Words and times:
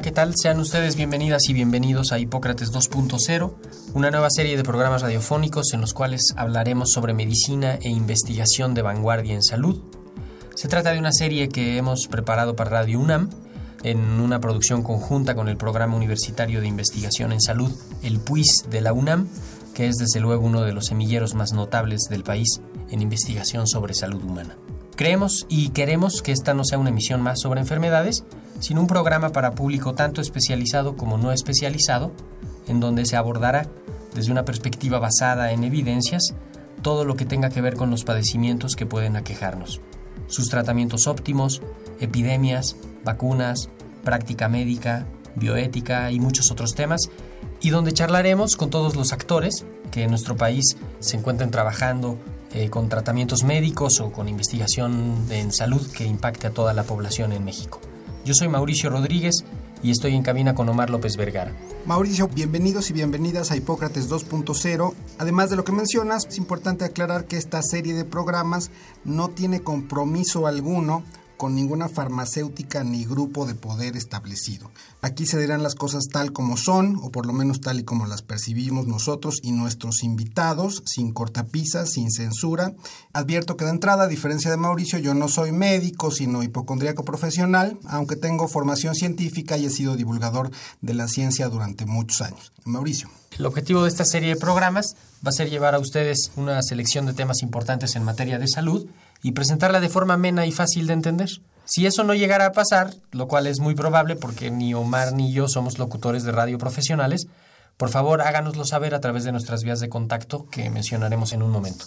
Hola, 0.00 0.08
¿qué 0.08 0.12
tal? 0.12 0.34
Sean 0.34 0.58
ustedes 0.60 0.96
bienvenidas 0.96 1.50
y 1.50 1.52
bienvenidos 1.52 2.12
a 2.12 2.18
Hipócrates 2.18 2.72
2.0, 2.72 3.52
una 3.92 4.10
nueva 4.10 4.30
serie 4.30 4.56
de 4.56 4.62
programas 4.62 5.02
radiofónicos 5.02 5.74
en 5.74 5.82
los 5.82 5.92
cuales 5.92 6.32
hablaremos 6.38 6.90
sobre 6.90 7.12
medicina 7.12 7.74
e 7.74 7.90
investigación 7.90 8.72
de 8.72 8.80
vanguardia 8.80 9.34
en 9.34 9.42
salud. 9.42 9.82
Se 10.54 10.68
trata 10.68 10.92
de 10.92 10.98
una 10.98 11.12
serie 11.12 11.50
que 11.50 11.76
hemos 11.76 12.08
preparado 12.08 12.56
para 12.56 12.70
Radio 12.70 12.98
UNAM 12.98 13.28
en 13.82 13.98
una 13.98 14.40
producción 14.40 14.82
conjunta 14.82 15.34
con 15.34 15.50
el 15.50 15.58
Programa 15.58 15.96
Universitario 15.96 16.62
de 16.62 16.68
Investigación 16.68 17.32
en 17.32 17.42
Salud, 17.42 17.70
el 18.02 18.20
PUIS 18.20 18.70
de 18.70 18.80
la 18.80 18.94
UNAM, 18.94 19.28
que 19.74 19.86
es 19.86 19.96
desde 19.96 20.20
luego 20.20 20.46
uno 20.46 20.62
de 20.62 20.72
los 20.72 20.86
semilleros 20.86 21.34
más 21.34 21.52
notables 21.52 22.04
del 22.08 22.24
país 22.24 22.62
en 22.88 23.02
investigación 23.02 23.66
sobre 23.66 23.92
salud 23.92 24.24
humana. 24.24 24.56
Creemos 24.96 25.44
y 25.50 25.70
queremos 25.70 26.22
que 26.22 26.32
esta 26.32 26.54
no 26.54 26.64
sea 26.64 26.78
una 26.78 26.88
emisión 26.88 27.20
más 27.20 27.40
sobre 27.40 27.60
enfermedades, 27.60 28.24
sino 28.60 28.80
un 28.80 28.86
programa 28.86 29.30
para 29.30 29.54
público 29.54 29.94
tanto 29.94 30.20
especializado 30.20 30.96
como 30.96 31.18
no 31.18 31.32
especializado, 31.32 32.12
en 32.68 32.78
donde 32.78 33.04
se 33.06 33.16
abordará, 33.16 33.66
desde 34.14 34.30
una 34.30 34.44
perspectiva 34.44 34.98
basada 34.98 35.52
en 35.52 35.64
evidencias, 35.64 36.34
todo 36.82 37.04
lo 37.04 37.16
que 37.16 37.24
tenga 37.24 37.50
que 37.50 37.60
ver 37.60 37.74
con 37.74 37.90
los 37.90 38.04
padecimientos 38.04 38.76
que 38.76 38.86
pueden 38.86 39.16
aquejarnos, 39.16 39.80
sus 40.26 40.48
tratamientos 40.48 41.06
óptimos, 41.06 41.62
epidemias, 42.00 42.76
vacunas, 43.04 43.70
práctica 44.04 44.48
médica, 44.48 45.06
bioética 45.36 46.10
y 46.10 46.20
muchos 46.20 46.50
otros 46.50 46.74
temas, 46.74 47.10
y 47.60 47.70
donde 47.70 47.92
charlaremos 47.92 48.56
con 48.56 48.70
todos 48.70 48.96
los 48.96 49.12
actores 49.12 49.66
que 49.90 50.04
en 50.04 50.10
nuestro 50.10 50.36
país 50.36 50.76
se 51.00 51.16
encuentren 51.16 51.50
trabajando 51.50 52.16
eh, 52.52 52.70
con 52.70 52.88
tratamientos 52.88 53.44
médicos 53.44 54.00
o 54.00 54.10
con 54.10 54.28
investigación 54.28 55.26
en 55.30 55.52
salud 55.52 55.86
que 55.92 56.04
impacte 56.04 56.48
a 56.48 56.50
toda 56.50 56.72
la 56.72 56.84
población 56.84 57.32
en 57.32 57.44
México. 57.44 57.80
Yo 58.24 58.34
soy 58.34 58.48
Mauricio 58.48 58.90
Rodríguez 58.90 59.44
y 59.82 59.90
estoy 59.90 60.14
en 60.14 60.22
cabina 60.22 60.54
con 60.54 60.68
Omar 60.68 60.90
López 60.90 61.16
Vergara. 61.16 61.52
Mauricio, 61.86 62.28
bienvenidos 62.28 62.90
y 62.90 62.92
bienvenidas 62.92 63.50
a 63.50 63.56
Hipócrates 63.56 64.10
2.0. 64.10 64.94
Además 65.18 65.48
de 65.48 65.56
lo 65.56 65.64
que 65.64 65.72
mencionas, 65.72 66.26
es 66.26 66.36
importante 66.36 66.84
aclarar 66.84 67.24
que 67.24 67.38
esta 67.38 67.62
serie 67.62 67.94
de 67.94 68.04
programas 68.04 68.70
no 69.04 69.30
tiene 69.30 69.60
compromiso 69.60 70.46
alguno 70.46 71.02
con 71.40 71.54
ninguna 71.54 71.88
farmacéutica 71.88 72.84
ni 72.84 73.06
grupo 73.06 73.46
de 73.46 73.54
poder 73.54 73.96
establecido. 73.96 74.70
Aquí 75.00 75.24
se 75.24 75.40
dirán 75.40 75.62
las 75.62 75.74
cosas 75.74 76.08
tal 76.12 76.34
como 76.34 76.58
son, 76.58 76.96
o 77.02 77.10
por 77.10 77.24
lo 77.24 77.32
menos 77.32 77.62
tal 77.62 77.80
y 77.80 77.82
como 77.82 78.04
las 78.04 78.20
percibimos 78.20 78.86
nosotros 78.86 79.40
y 79.42 79.52
nuestros 79.52 80.02
invitados, 80.02 80.82
sin 80.84 81.14
cortapisas, 81.14 81.92
sin 81.92 82.10
censura. 82.10 82.74
Advierto 83.14 83.56
que 83.56 83.64
de 83.64 83.70
entrada, 83.70 84.04
a 84.04 84.08
diferencia 84.08 84.50
de 84.50 84.58
Mauricio, 84.58 84.98
yo 84.98 85.14
no 85.14 85.28
soy 85.28 85.50
médico, 85.50 86.10
sino 86.10 86.42
hipocondríaco 86.42 87.06
profesional, 87.06 87.78
aunque 87.86 88.16
tengo 88.16 88.46
formación 88.46 88.94
científica 88.94 89.56
y 89.56 89.64
he 89.64 89.70
sido 89.70 89.96
divulgador 89.96 90.50
de 90.82 90.92
la 90.92 91.08
ciencia 91.08 91.48
durante 91.48 91.86
muchos 91.86 92.20
años. 92.20 92.52
Mauricio. 92.66 93.08
El 93.38 93.46
objetivo 93.46 93.84
de 93.84 93.88
esta 93.88 94.04
serie 94.04 94.34
de 94.34 94.36
programas 94.36 94.94
va 95.24 95.30
a 95.30 95.32
ser 95.32 95.48
llevar 95.48 95.74
a 95.74 95.78
ustedes 95.78 96.32
una 96.36 96.60
selección 96.60 97.06
de 97.06 97.14
temas 97.14 97.40
importantes 97.40 97.96
en 97.96 98.04
materia 98.04 98.38
de 98.38 98.46
salud 98.46 98.86
y 99.22 99.32
presentarla 99.32 99.80
de 99.80 99.88
forma 99.88 100.14
amena 100.14 100.46
y 100.46 100.52
fácil 100.52 100.86
de 100.86 100.94
entender. 100.94 101.30
Si 101.64 101.86
eso 101.86 102.02
no 102.02 102.14
llegara 102.14 102.46
a 102.46 102.52
pasar, 102.52 102.94
lo 103.12 103.28
cual 103.28 103.46
es 103.46 103.60
muy 103.60 103.74
probable 103.74 104.16
porque 104.16 104.50
ni 104.50 104.74
Omar 104.74 105.12
ni 105.12 105.32
yo 105.32 105.46
somos 105.46 105.78
locutores 105.78 106.24
de 106.24 106.32
radio 106.32 106.58
profesionales, 106.58 107.28
por 107.76 107.90
favor 107.90 108.22
háganoslo 108.22 108.64
saber 108.64 108.94
a 108.94 109.00
través 109.00 109.24
de 109.24 109.32
nuestras 109.32 109.62
vías 109.62 109.80
de 109.80 109.88
contacto 109.88 110.46
que 110.50 110.68
mencionaremos 110.68 111.32
en 111.32 111.42
un 111.42 111.50
momento. 111.50 111.86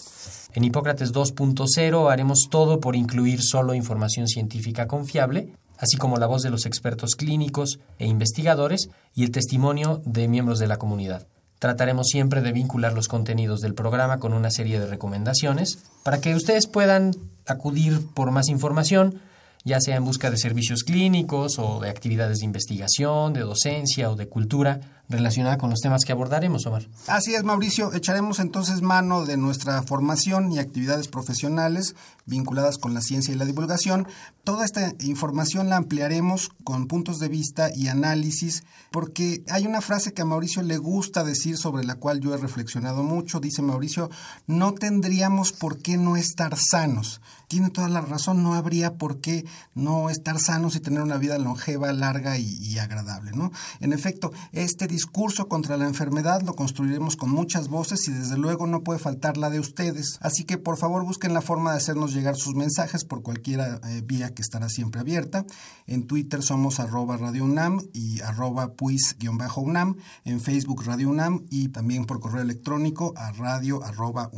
En 0.54 0.64
Hipócrates 0.64 1.12
2.0 1.12 2.10
haremos 2.10 2.48
todo 2.50 2.80
por 2.80 2.96
incluir 2.96 3.42
solo 3.42 3.74
información 3.74 4.26
científica 4.26 4.86
confiable, 4.86 5.52
así 5.78 5.96
como 5.96 6.16
la 6.16 6.26
voz 6.26 6.42
de 6.42 6.50
los 6.50 6.66
expertos 6.66 7.14
clínicos 7.14 7.78
e 7.98 8.06
investigadores 8.06 8.88
y 9.14 9.24
el 9.24 9.30
testimonio 9.30 10.00
de 10.04 10.28
miembros 10.28 10.58
de 10.58 10.68
la 10.68 10.78
comunidad. 10.78 11.26
Trataremos 11.64 12.08
siempre 12.08 12.42
de 12.42 12.52
vincular 12.52 12.92
los 12.92 13.08
contenidos 13.08 13.62
del 13.62 13.72
programa 13.72 14.18
con 14.18 14.34
una 14.34 14.50
serie 14.50 14.78
de 14.78 14.84
recomendaciones 14.84 15.78
para 16.02 16.20
que 16.20 16.34
ustedes 16.34 16.66
puedan 16.66 17.12
acudir 17.46 18.02
por 18.12 18.32
más 18.32 18.50
información, 18.50 19.22
ya 19.64 19.80
sea 19.80 19.96
en 19.96 20.04
busca 20.04 20.30
de 20.30 20.36
servicios 20.36 20.84
clínicos 20.84 21.58
o 21.58 21.80
de 21.80 21.88
actividades 21.88 22.38
de 22.38 22.44
investigación, 22.44 23.32
de 23.32 23.40
docencia 23.40 24.10
o 24.10 24.16
de 24.16 24.28
cultura 24.28 24.80
relacionada 25.08 25.58
con 25.58 25.70
los 25.70 25.80
temas 25.80 26.04
que 26.04 26.12
abordaremos, 26.12 26.66
Omar. 26.66 26.88
Así 27.06 27.34
es, 27.34 27.44
Mauricio. 27.44 27.92
Echaremos 27.92 28.38
entonces 28.40 28.80
mano 28.80 29.26
de 29.26 29.36
nuestra 29.36 29.82
formación 29.82 30.50
y 30.52 30.58
actividades 30.58 31.08
profesionales 31.08 31.94
vinculadas 32.26 32.78
con 32.78 32.94
la 32.94 33.02
ciencia 33.02 33.34
y 33.34 33.36
la 33.36 33.44
divulgación. 33.44 34.08
Toda 34.44 34.64
esta 34.64 34.94
información 35.00 35.68
la 35.68 35.76
ampliaremos 35.76 36.50
con 36.64 36.86
puntos 36.86 37.18
de 37.18 37.28
vista 37.28 37.70
y 37.74 37.88
análisis, 37.88 38.64
porque 38.90 39.42
hay 39.50 39.66
una 39.66 39.82
frase 39.82 40.14
que 40.14 40.22
a 40.22 40.26
Mauricio 40.26 40.62
le 40.62 40.78
gusta 40.78 41.22
decir 41.22 41.58
sobre 41.58 41.84
la 41.84 41.96
cual 41.96 42.20
yo 42.20 42.34
he 42.34 42.38
reflexionado 42.38 43.02
mucho. 43.02 43.40
Dice 43.40 43.60
Mauricio, 43.60 44.10
no 44.46 44.72
tendríamos 44.72 45.52
por 45.52 45.78
qué 45.78 45.98
no 45.98 46.16
estar 46.16 46.56
sanos. 46.56 47.20
Tiene 47.48 47.68
toda 47.68 47.88
la 47.88 48.00
razón, 48.00 48.42
no 48.42 48.54
habría 48.54 48.94
por 48.94 49.20
qué 49.20 49.44
no 49.74 50.10
estar 50.10 50.38
sanos 50.38 50.76
y 50.76 50.80
tener 50.80 51.02
una 51.02 51.18
vida 51.18 51.38
longeva, 51.38 51.92
larga 51.92 52.38
y, 52.38 52.78
agradable, 52.78 53.32
¿no? 53.32 53.52
En 53.80 53.92
efecto, 53.92 54.32
este 54.52 54.86
discurso 54.86 55.48
contra 55.48 55.76
la 55.76 55.86
enfermedad 55.86 56.42
lo 56.42 56.54
construiremos 56.54 57.16
con 57.16 57.30
muchas 57.30 57.68
voces 57.68 58.06
y 58.08 58.12
desde 58.12 58.36
luego 58.36 58.66
no 58.66 58.82
puede 58.82 58.98
faltar 58.98 59.36
la 59.36 59.50
de 59.50 59.60
ustedes. 59.60 60.18
Así 60.20 60.44
que 60.44 60.58
por 60.58 60.76
favor 60.76 61.04
busquen 61.04 61.34
la 61.34 61.40
forma 61.40 61.70
de 61.70 61.78
hacernos 61.78 62.12
llegar 62.12 62.36
sus 62.36 62.54
mensajes 62.54 63.04
por 63.04 63.22
cualquier 63.22 63.60
eh, 63.60 64.02
vía 64.04 64.34
que 64.34 64.42
estará 64.42 64.68
siempre 64.68 65.00
abierta. 65.00 65.44
En 65.86 66.06
Twitter 66.06 66.42
somos 66.42 66.80
arroba 66.80 67.16
Radio 67.16 67.44
UNAM 67.44 67.80
y 67.92 68.20
arroba 68.20 68.74
puis-UNAM, 68.74 69.96
en 70.24 70.40
Facebook 70.40 70.84
Radio 70.84 71.08
UNAM 71.08 71.46
y 71.50 71.68
también 71.68 72.04
por 72.04 72.20
correo 72.20 72.42
electrónico 72.42 73.14
a 73.16 73.32
radio 73.32 73.82
arroba 73.84 74.30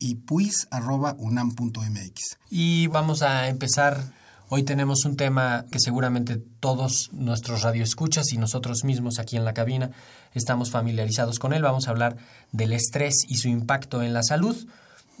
y 0.00 0.16
puis 0.16 0.66
arroba 0.72 1.14
unam.mx. 1.18 2.38
Y 2.50 2.88
vamos 2.88 3.22
a 3.22 3.48
empezar 3.48 4.02
Hoy 4.52 4.64
tenemos 4.64 5.04
un 5.04 5.16
tema 5.16 5.64
que 5.70 5.78
seguramente 5.78 6.42
todos 6.58 7.10
nuestros 7.12 7.62
radioescuchas 7.62 8.32
y 8.32 8.36
nosotros 8.36 8.82
mismos 8.82 9.20
aquí 9.20 9.36
en 9.36 9.44
la 9.44 9.54
cabina 9.54 9.92
estamos 10.34 10.72
familiarizados 10.72 11.38
con 11.38 11.52
él. 11.52 11.62
Vamos 11.62 11.86
a 11.86 11.92
hablar 11.92 12.16
del 12.50 12.72
estrés 12.72 13.14
y 13.28 13.36
su 13.36 13.46
impacto 13.46 14.02
en 14.02 14.12
la 14.12 14.24
salud. 14.24 14.56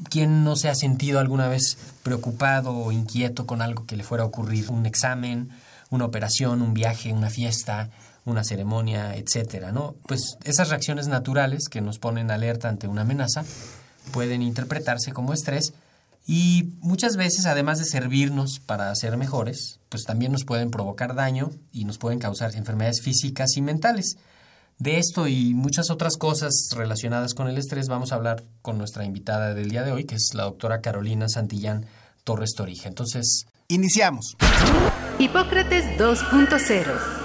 ¿Quién 0.08 0.42
no 0.42 0.56
se 0.56 0.68
ha 0.68 0.74
sentido 0.74 1.20
alguna 1.20 1.46
vez 1.46 1.78
preocupado 2.02 2.76
o 2.76 2.90
inquieto 2.90 3.46
con 3.46 3.62
algo 3.62 3.86
que 3.86 3.94
le 3.96 4.02
fuera 4.02 4.24
a 4.24 4.26
ocurrir? 4.26 4.68
Un 4.68 4.84
examen, 4.84 5.50
una 5.90 6.06
operación, 6.06 6.60
un 6.60 6.74
viaje, 6.74 7.12
una 7.12 7.30
fiesta, 7.30 7.88
una 8.24 8.42
ceremonia, 8.42 9.14
etcétera, 9.14 9.70
¿no? 9.70 9.94
Pues 10.08 10.38
esas 10.42 10.70
reacciones 10.70 11.06
naturales 11.06 11.68
que 11.68 11.80
nos 11.80 12.00
ponen 12.00 12.32
alerta 12.32 12.68
ante 12.68 12.88
una 12.88 13.02
amenaza 13.02 13.44
pueden 14.10 14.42
interpretarse 14.42 15.12
como 15.12 15.32
estrés 15.32 15.72
y 16.26 16.74
muchas 16.80 17.16
veces, 17.16 17.46
además 17.46 17.78
de 17.78 17.84
servirnos 17.84 18.60
para 18.60 18.94
ser 18.94 19.16
mejores, 19.16 19.80
pues 19.88 20.04
también 20.04 20.32
nos 20.32 20.44
pueden 20.44 20.70
provocar 20.70 21.14
daño 21.14 21.50
y 21.72 21.84
nos 21.84 21.98
pueden 21.98 22.18
causar 22.18 22.54
enfermedades 22.54 23.00
físicas 23.02 23.56
y 23.56 23.62
mentales. 23.62 24.16
De 24.78 24.98
esto 24.98 25.26
y 25.26 25.54
muchas 25.54 25.90
otras 25.90 26.16
cosas 26.16 26.70
relacionadas 26.72 27.34
con 27.34 27.48
el 27.48 27.58
estrés 27.58 27.88
vamos 27.88 28.12
a 28.12 28.14
hablar 28.14 28.44
con 28.62 28.78
nuestra 28.78 29.04
invitada 29.04 29.54
del 29.54 29.70
día 29.70 29.82
de 29.82 29.92
hoy, 29.92 30.04
que 30.04 30.14
es 30.14 30.30
la 30.34 30.44
doctora 30.44 30.80
Carolina 30.80 31.28
Santillán 31.28 31.86
Torres 32.24 32.54
Torija. 32.56 32.88
Entonces, 32.88 33.46
iniciamos. 33.68 34.36
Hipócrates 35.18 35.84
2.0 35.98 37.19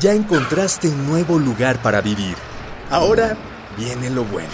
Ya 0.00 0.12
encontraste 0.12 0.88
un 0.88 1.06
nuevo 1.08 1.40
lugar 1.40 1.82
para 1.82 2.00
vivir. 2.00 2.36
Ahora 2.88 3.36
viene 3.76 4.10
lo 4.10 4.24
bueno. 4.24 4.52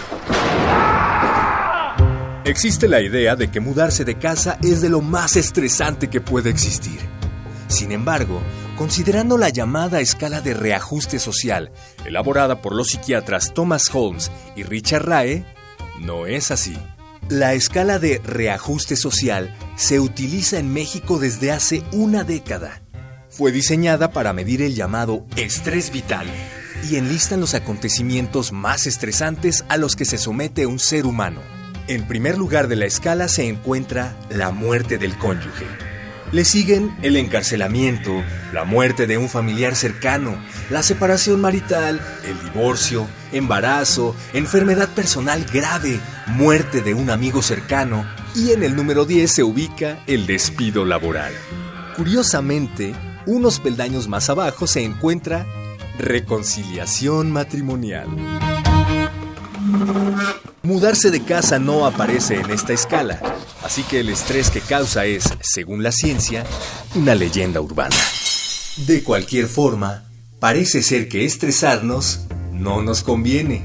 Existe 2.44 2.88
la 2.88 3.02
idea 3.02 3.37
de 3.37 3.50
que 3.50 3.61
mudarse 3.61 4.06
de 4.06 4.19
casa 4.19 4.58
es 4.62 4.81
de 4.81 4.88
lo 4.88 5.02
más 5.02 5.37
estresante 5.37 6.08
que 6.08 6.23
puede 6.23 6.49
existir. 6.49 6.99
Sin 7.69 7.93
embargo, 7.93 8.43
considerando 8.79 9.37
la 9.37 9.50
llamada 9.50 10.00
escala 10.00 10.41
de 10.41 10.55
reajuste 10.55 11.19
social, 11.19 11.73
elaborada 12.06 12.62
por 12.62 12.75
los 12.75 12.88
psiquiatras 12.88 13.52
Thomas 13.52 13.91
Holmes 13.93 14.31
y 14.56 14.62
Richard 14.62 15.05
Rae, 15.05 15.44
no 16.00 16.26
es 16.26 16.50
así. 16.50 16.76
La 17.29 17.52
escala 17.52 17.99
de 17.99 18.19
reajuste 18.25 18.96
social 18.96 19.55
se 19.76 20.00
utiliza 20.00 20.58
en 20.58 20.73
México 20.73 21.19
desde 21.19 21.52
hace 21.52 21.82
una 21.93 22.25
década. 22.25 22.83
Fue 23.36 23.50
diseñada 23.50 24.12
para 24.12 24.32
medir 24.32 24.62
el 24.62 24.76
llamado 24.76 25.26
estrés 25.34 25.90
vital 25.90 26.28
y 26.88 26.94
enlistan 26.94 27.40
los 27.40 27.54
acontecimientos 27.54 28.52
más 28.52 28.86
estresantes 28.86 29.64
a 29.69 29.76
los 29.76 29.96
que 29.96 30.04
se 30.04 30.19
somete 30.19 30.66
un 30.66 30.78
ser 30.78 31.04
humano. 31.04 31.40
En 31.88 32.06
primer 32.06 32.38
lugar 32.38 32.69
de 32.69 32.76
la 32.76 32.84
escala 32.84 33.26
se 33.26 33.48
encuentra 33.48 34.16
la 34.31 34.52
muerte 34.52 34.98
del 34.98 35.19
cónyuge. 35.19 35.66
Le 36.31 36.44
siguen 36.44 36.96
el 37.02 37.16
encarcelamiento, 37.16 38.22
la 38.52 38.62
muerte 38.62 39.08
de 39.08 39.19
un 39.19 39.28
familiar 39.28 39.75
cercano, 39.75 40.38
la 40.70 40.84
separación 40.84 41.40
marital, 41.40 42.00
el 42.25 42.40
divorcio, 42.40 43.08
embarazo, 43.32 44.14
enfermedad 44.32 44.90
personal 44.90 45.44
grave, 45.52 45.98
muerte 46.28 46.82
de 46.82 46.94
un 46.94 47.10
amigo 47.10 47.42
cercano 47.42 48.06
y 48.36 48.52
en 48.52 48.62
el 48.62 48.76
número 48.76 49.04
10 49.04 49.28
se 49.28 49.42
ubica 49.42 50.04
el 50.06 50.25
despido 50.28 50.84
laboral. 50.84 51.32
Curiosamente, 51.96 52.94
unos 53.26 53.60
peldaños 53.60 54.08
más 54.08 54.30
abajo 54.30 54.66
se 54.66 54.84
encuentra 54.84 55.46
reconciliación 55.98 57.30
matrimonial. 57.30 58.08
Mudarse 60.62 61.10
de 61.10 61.22
casa 61.22 61.58
no 61.58 61.86
aparece 61.86 62.40
en 62.40 62.50
esta 62.50 62.72
escala, 62.72 63.20
así 63.62 63.82
que 63.82 64.00
el 64.00 64.08
estrés 64.08 64.50
que 64.50 64.60
causa 64.60 65.04
es, 65.04 65.24
según 65.40 65.82
la 65.82 65.92
ciencia, 65.92 66.44
una 66.94 67.14
leyenda 67.14 67.60
urbana. 67.60 67.96
De 68.86 69.02
cualquier 69.02 69.46
forma, 69.46 70.04
parece 70.40 70.82
ser 70.82 71.08
que 71.08 71.24
estresarnos 71.24 72.20
no 72.52 72.82
nos 72.82 73.02
conviene. 73.02 73.62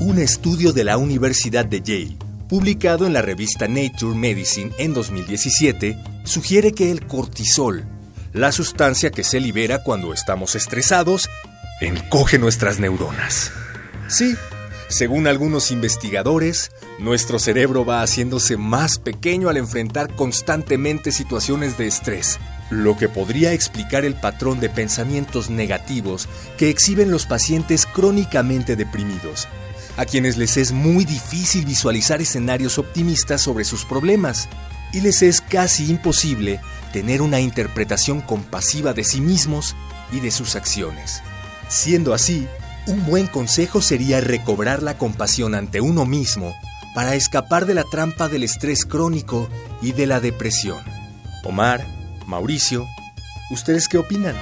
Un 0.00 0.18
estudio 0.18 0.72
de 0.72 0.84
la 0.84 0.96
Universidad 0.98 1.64
de 1.64 1.80
Yale, 1.80 2.16
publicado 2.48 3.06
en 3.06 3.12
la 3.12 3.22
revista 3.22 3.68
Nature 3.68 4.16
Medicine 4.16 4.72
en 4.76 4.92
2017, 4.92 5.96
sugiere 6.24 6.72
que 6.72 6.90
el 6.90 7.06
cortisol, 7.06 7.84
la 8.32 8.52
sustancia 8.52 9.10
que 9.10 9.24
se 9.24 9.40
libera 9.40 9.82
cuando 9.82 10.12
estamos 10.12 10.54
estresados, 10.54 11.28
encoge 11.80 12.38
nuestras 12.38 12.78
neuronas. 12.78 13.52
Sí, 14.08 14.36
según 14.88 15.26
algunos 15.26 15.70
investigadores, 15.70 16.70
nuestro 16.98 17.38
cerebro 17.38 17.84
va 17.84 18.02
haciéndose 18.02 18.56
más 18.56 18.98
pequeño 18.98 19.48
al 19.48 19.56
enfrentar 19.56 20.14
constantemente 20.14 21.12
situaciones 21.12 21.78
de 21.78 21.86
estrés, 21.86 22.38
lo 22.70 22.96
que 22.96 23.08
podría 23.08 23.52
explicar 23.52 24.04
el 24.04 24.14
patrón 24.14 24.60
de 24.60 24.68
pensamientos 24.68 25.50
negativos 25.50 26.28
que 26.58 26.68
exhiben 26.68 27.10
los 27.10 27.26
pacientes 27.26 27.86
crónicamente 27.86 28.76
deprimidos, 28.76 29.48
a 29.96 30.04
quienes 30.04 30.36
les 30.36 30.56
es 30.56 30.72
muy 30.72 31.04
difícil 31.04 31.64
visualizar 31.64 32.20
escenarios 32.20 32.78
optimistas 32.78 33.40
sobre 33.40 33.64
sus 33.64 33.84
problemas 33.84 34.48
y 34.92 35.00
les 35.00 35.22
es 35.22 35.40
casi 35.40 35.90
imposible 35.90 36.60
tener 36.92 37.22
una 37.22 37.40
interpretación 37.40 38.20
compasiva 38.20 38.92
de 38.92 39.04
sí 39.04 39.20
mismos 39.20 39.74
y 40.12 40.20
de 40.20 40.30
sus 40.30 40.56
acciones. 40.56 41.22
Siendo 41.68 42.12
así, 42.14 42.46
un 42.86 43.06
buen 43.06 43.26
consejo 43.26 43.80
sería 43.80 44.20
recobrar 44.20 44.82
la 44.82 44.98
compasión 44.98 45.54
ante 45.54 45.80
uno 45.80 46.04
mismo 46.04 46.52
para 46.94 47.14
escapar 47.14 47.64
de 47.64 47.74
la 47.74 47.84
trampa 47.84 48.28
del 48.28 48.42
estrés 48.42 48.84
crónico 48.84 49.48
y 49.80 49.92
de 49.92 50.06
la 50.06 50.20
depresión. 50.20 50.78
Omar, 51.44 51.86
Mauricio, 52.26 52.86
¿ustedes 53.50 53.88
qué 53.88 53.98
opinan? 53.98 54.36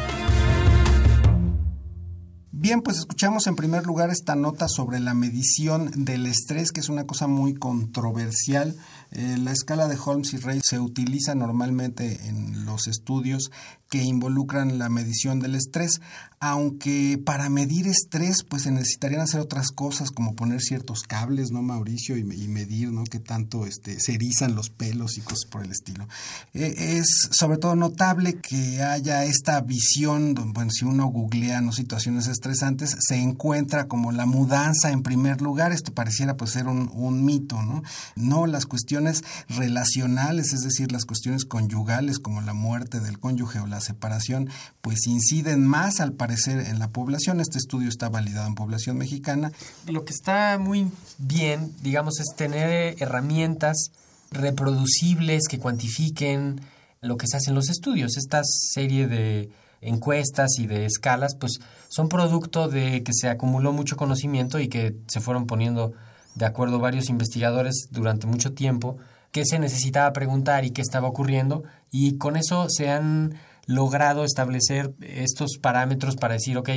Bien, 2.63 2.83
pues 2.83 2.99
escuchamos 2.99 3.47
en 3.47 3.57
primer 3.57 3.87
lugar 3.87 4.11
esta 4.11 4.37
nota 4.37 4.69
sobre 4.69 5.01
la 5.01 5.15
medición 5.15 5.91
del 6.05 6.27
estrés, 6.27 6.73
que 6.73 6.81
es 6.81 6.91
una 6.91 7.07
cosa 7.07 7.27
muy 7.27 7.55
controversial. 7.55 8.77
Eh, 9.13 9.37
la 9.39 9.53
escala 9.53 9.89
de 9.89 9.99
Holmes 10.03 10.33
y 10.35 10.37
Ray 10.39 10.61
se 10.63 10.79
utiliza 10.79 11.35
normalmente 11.35 12.29
en 12.29 12.65
los 12.65 12.87
estudios 12.87 13.51
que 13.89 14.03
involucran 14.05 14.79
la 14.79 14.89
medición 14.89 15.41
del 15.41 15.57
estrés, 15.57 16.01
aunque 16.43 17.21
para 17.23 17.51
medir 17.51 17.87
estrés 17.87 18.45
pues 18.49 18.63
se 18.63 18.71
necesitarían 18.71 19.21
hacer 19.21 19.41
otras 19.41 19.69
cosas 19.69 20.11
como 20.11 20.35
poner 20.35 20.63
ciertos 20.63 21.03
cables, 21.03 21.51
¿no, 21.51 21.61
Mauricio? 21.61 22.17
Y, 22.17 22.25
medir, 22.25 22.91
¿no? 22.91 23.05
Qué 23.05 23.21
tanto 23.21 23.67
este, 23.67 24.01
se 24.01 24.15
erizan 24.15 24.55
los 24.55 24.71
pelos 24.71 25.19
y 25.19 25.21
cosas 25.21 25.45
por 25.51 25.63
el 25.63 25.71
estilo. 25.71 26.09
Eh, 26.55 26.97
es 26.97 27.29
sobre 27.31 27.59
todo 27.59 27.77
notable 27.77 28.37
que 28.37 28.83
haya 28.83 29.25
esta 29.25 29.61
visión, 29.61 30.35
bueno, 30.55 30.71
si 30.71 30.87
uno 30.87 31.09
googlea 31.09 31.61
¿no? 31.61 31.73
situaciones 31.73 32.27
estresantes, 32.27 32.97
se 32.99 33.17
encuentra 33.17 33.87
como 33.87 34.11
la 34.11 34.25
mudanza 34.25 34.93
en 34.93 35.03
primer 35.03 35.43
lugar, 35.43 35.73
esto 35.73 35.93
pareciera 35.93 36.39
pues 36.39 36.53
ser 36.53 36.69
un, 36.69 36.91
un 36.95 37.23
mito, 37.23 37.61
¿no? 37.63 37.83
No, 38.17 38.47
las 38.47 38.65
cuestiones 38.65 39.25
relacionales, 39.51 40.55
es 40.55 40.63
decir, 40.63 40.91
las 40.91 41.05
cuestiones 41.05 41.45
conyugales 41.45 42.19
como 42.19 42.41
la 42.41 42.55
muerte 42.55 43.01
del 43.01 43.19
cónyuge 43.19 43.61
o 43.61 43.67
la 43.67 43.83
separación, 43.83 44.49
pues 44.81 45.07
inciden 45.07 45.67
más 45.67 46.01
al 46.01 46.15
parecer 46.15 46.30
en 46.47 46.79
la 46.79 46.89
población. 46.89 47.41
Este 47.41 47.59
estudio 47.59 47.89
está 47.89 48.09
validado 48.09 48.47
en 48.47 48.55
población 48.55 48.99
mexicana. 48.99 49.53
Lo 49.87 50.05
que 50.05 50.13
está 50.13 50.59
muy 50.59 50.91
bien, 51.19 51.73
digamos, 51.83 52.21
es 52.21 52.35
tener 52.37 52.97
herramientas 53.01 53.91
reproducibles 54.31 55.49
que 55.49 55.59
cuantifiquen 55.59 56.61
lo 57.01 57.17
que 57.17 57.27
se 57.27 57.37
hace 57.37 57.51
en 57.51 57.57
los 57.57 57.69
estudios. 57.69 58.17
Esta 58.17 58.43
serie 58.45 59.07
de 59.07 59.51
encuestas 59.81 60.59
y 60.59 60.67
de 60.67 60.85
escalas, 60.85 61.35
pues 61.39 61.59
son 61.89 62.09
producto 62.09 62.69
de 62.69 63.03
que 63.03 63.13
se 63.13 63.29
acumuló 63.29 63.73
mucho 63.73 63.97
conocimiento 63.97 64.61
y 64.61 64.69
que 64.69 64.95
se 65.09 65.21
fueron 65.21 65.47
poniendo 65.47 65.93
de 66.35 66.47
acuerdo 66.47 66.79
varios 66.79 67.09
investigadores 67.09 67.89
durante 67.91 68.27
mucho 68.27 68.53
tiempo 68.53 68.99
qué 69.33 69.45
se 69.45 69.59
necesitaba 69.59 70.13
preguntar 70.13 70.65
y 70.65 70.71
qué 70.71 70.83
estaba 70.83 71.09
ocurriendo 71.09 71.63
y 71.91 72.19
con 72.19 72.37
eso 72.37 72.67
se 72.69 72.91
han 72.91 73.35
logrado 73.67 74.25
establecer 74.25 74.95
estos 75.01 75.59
parámetros 75.61 76.17
para 76.17 76.35
decir, 76.35 76.57
ok, 76.59 76.71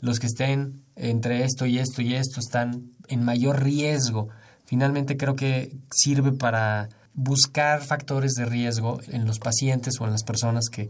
los 0.00 0.18
que 0.18 0.26
estén 0.26 0.82
entre 0.96 1.44
esto 1.44 1.66
y 1.66 1.78
esto 1.78 2.02
y 2.02 2.14
esto 2.14 2.40
están 2.40 2.90
en 3.08 3.24
mayor 3.24 3.62
riesgo. 3.62 4.28
Finalmente 4.64 5.16
creo 5.16 5.36
que 5.36 5.76
sirve 5.90 6.32
para 6.32 6.88
buscar 7.14 7.82
factores 7.82 8.34
de 8.34 8.46
riesgo 8.46 9.00
en 9.08 9.26
los 9.26 9.38
pacientes 9.38 10.00
o 10.00 10.04
en 10.04 10.12
las 10.12 10.24
personas 10.24 10.68
que 10.68 10.88